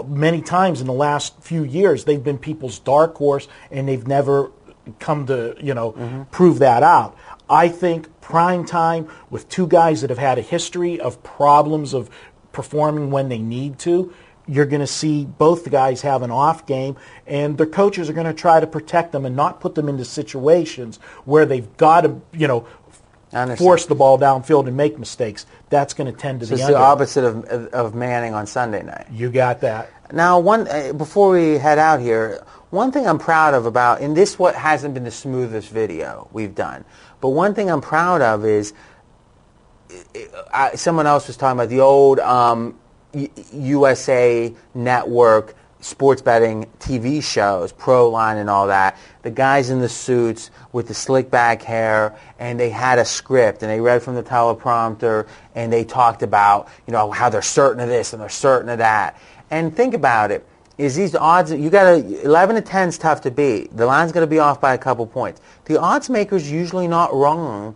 [0.06, 4.52] many times in the last few years they've been people's dark horse and they've never
[5.00, 6.24] come to you know mm-hmm.
[6.32, 7.16] prove that out
[7.50, 12.10] i think prime time with two guys that have had a history of problems of
[12.52, 14.14] performing when they need to
[14.48, 16.98] you're going to see both the guys have an off game
[17.28, 20.04] and their coaches are going to try to protect them and not put them into
[20.04, 22.68] situations where they've got to you know
[23.58, 25.46] force the ball downfield and make mistakes.
[25.70, 28.46] That's going to tend to so the it's the opposite of, of, of Manning on
[28.46, 29.08] Sunday night.
[29.12, 29.90] you got that.
[30.12, 34.16] Now, one uh, before we head out here, one thing I'm proud of about, and
[34.16, 36.84] this what hasn't been the smoothest video we've done,
[37.22, 38.74] but one thing I'm proud of is
[40.54, 42.78] I, someone else was talking about the old um,
[43.54, 48.98] USA Network sports betting TV shows, Proline and all that.
[49.24, 53.64] The guys in the suits with the slick back hair, and they had a script,
[53.64, 57.82] and they read from the teleprompter, and they talked about you know how they're certain
[57.82, 59.20] of this and they're certain of that.
[59.50, 60.46] And think about it.
[60.82, 63.78] Is these odds you got to 11 to 10 is tough to beat.
[63.78, 65.40] The line's going to be off by a couple points.
[65.66, 67.76] The odds maker's usually not wrong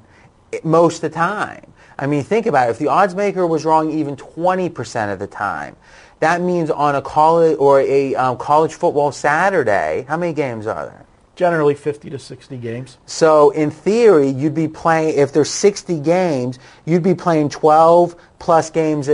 [0.64, 1.72] most of the time.
[2.00, 2.72] I mean, think about it.
[2.72, 5.76] If the odds maker was wrong even 20% of the time,
[6.20, 10.88] that means on a college or a um, college football Saturday, how many games are
[10.88, 11.06] there?
[11.36, 16.60] generally 50 to 60 games So in theory, you'd be playing, if there's 60 games,
[16.86, 19.10] you'd be playing 12 plus games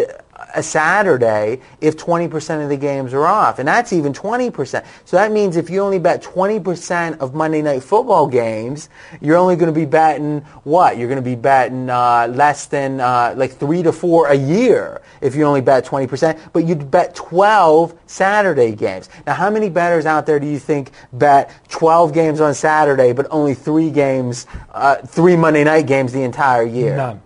[0.55, 3.59] a, Saturday if 20% of the games are off.
[3.59, 4.85] And that's even 20%.
[5.05, 8.89] So that means if you only bet 20% of Monday night football games,
[9.21, 10.97] you're only going to be betting what?
[10.97, 15.01] You're going to be betting uh, less than uh, like three to four a year
[15.21, 16.39] if you only bet 20%.
[16.53, 19.09] But you'd bet 12 Saturday games.
[19.25, 23.27] Now, how many bettors out there do you think bet 12 games on Saturday but
[23.31, 26.95] only three games, uh, three Monday night games the entire year?
[26.97, 27.21] None.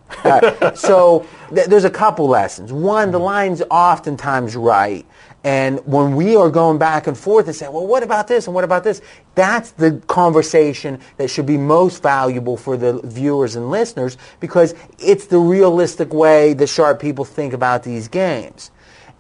[0.76, 2.72] So th- there's a couple lessons.
[2.72, 5.06] One, the line's oftentimes right.
[5.44, 8.56] And when we are going back and forth and saying, well, what about this and
[8.56, 9.02] what about this?
[9.36, 15.28] That's the conversation that should be most valuable for the viewers and listeners because it's
[15.28, 18.72] the realistic way the sharp people think about these games.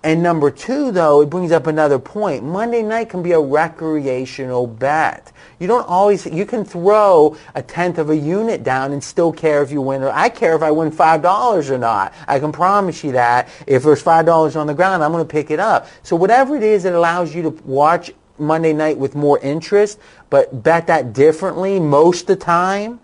[0.05, 2.43] And number two, though, it brings up another point.
[2.43, 5.31] Monday night can be a recreational bet.
[5.57, 9.63] You don't always, you can throw a tenth of a unit down and still care
[9.63, 12.13] if you win or, I care if I win $5 or not.
[12.27, 13.49] I can promise you that.
[13.65, 15.87] If there's $5 on the ground, I'm going to pick it up.
[16.03, 19.97] So whatever it is that allows you to watch Monday night with more interest,
[20.29, 22.99] but bet that differently most of the time,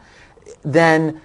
[0.62, 1.20] then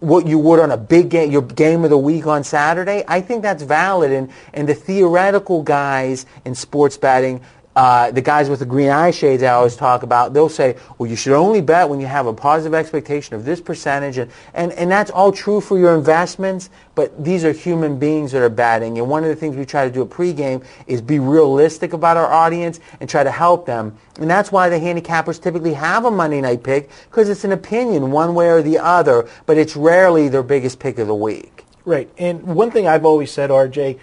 [0.00, 3.20] what you would on a big game, your game of the week on Saturday, I
[3.20, 4.12] think that's valid.
[4.12, 7.40] And, and the theoretical guys in sports betting,
[7.78, 11.08] uh, the guys with the green eye shades I always talk about, they'll say, well,
[11.08, 14.18] you should only bet when you have a positive expectation of this percentage.
[14.18, 18.42] And, and, and that's all true for your investments, but these are human beings that
[18.42, 18.98] are betting.
[18.98, 22.16] And one of the things we try to do at pregame is be realistic about
[22.16, 23.96] our audience and try to help them.
[24.16, 28.10] And that's why the handicappers typically have a Monday night pick, because it's an opinion
[28.10, 31.64] one way or the other, but it's rarely their biggest pick of the week.
[31.84, 32.10] Right.
[32.18, 34.00] And one thing I've always said, RJ,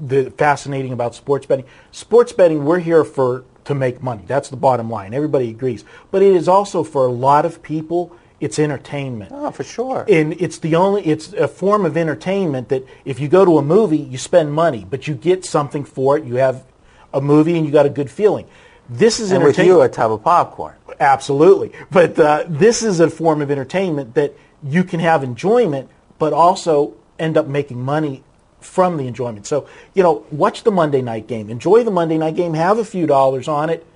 [0.00, 4.22] the fascinating about sports betting, sports betting, we're here for to make money.
[4.26, 5.12] That's the bottom line.
[5.12, 5.84] Everybody agrees.
[6.10, 9.32] But it is also for a lot of people, it's entertainment.
[9.34, 10.04] Oh, for sure.
[10.08, 13.62] And it's the only it's a form of entertainment that if you go to a
[13.62, 16.24] movie, you spend money, but you get something for it.
[16.24, 16.64] You have
[17.12, 18.46] a movie and you got a good feeling.
[18.88, 20.76] This is and with you, a tub of popcorn.
[21.00, 21.72] Absolutely.
[21.90, 26.94] But uh, this is a form of entertainment that you can have enjoyment, but also
[27.18, 28.22] end up making money
[28.66, 29.46] from the enjoyment.
[29.46, 31.48] So, you know, watch the Monday night game.
[31.48, 32.54] Enjoy the Monday night game.
[32.54, 33.86] Have a few dollars on it,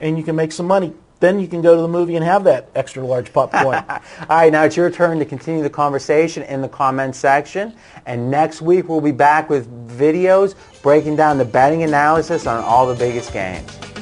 [0.00, 0.92] and you can make some money.
[1.20, 3.82] Then you can go to the movie and have that extra large popcorn.
[3.88, 7.74] All right, now it's your turn to continue the conversation in the comments section.
[8.04, 12.86] And next week we'll be back with videos breaking down the betting analysis on all
[12.86, 13.93] the biggest games.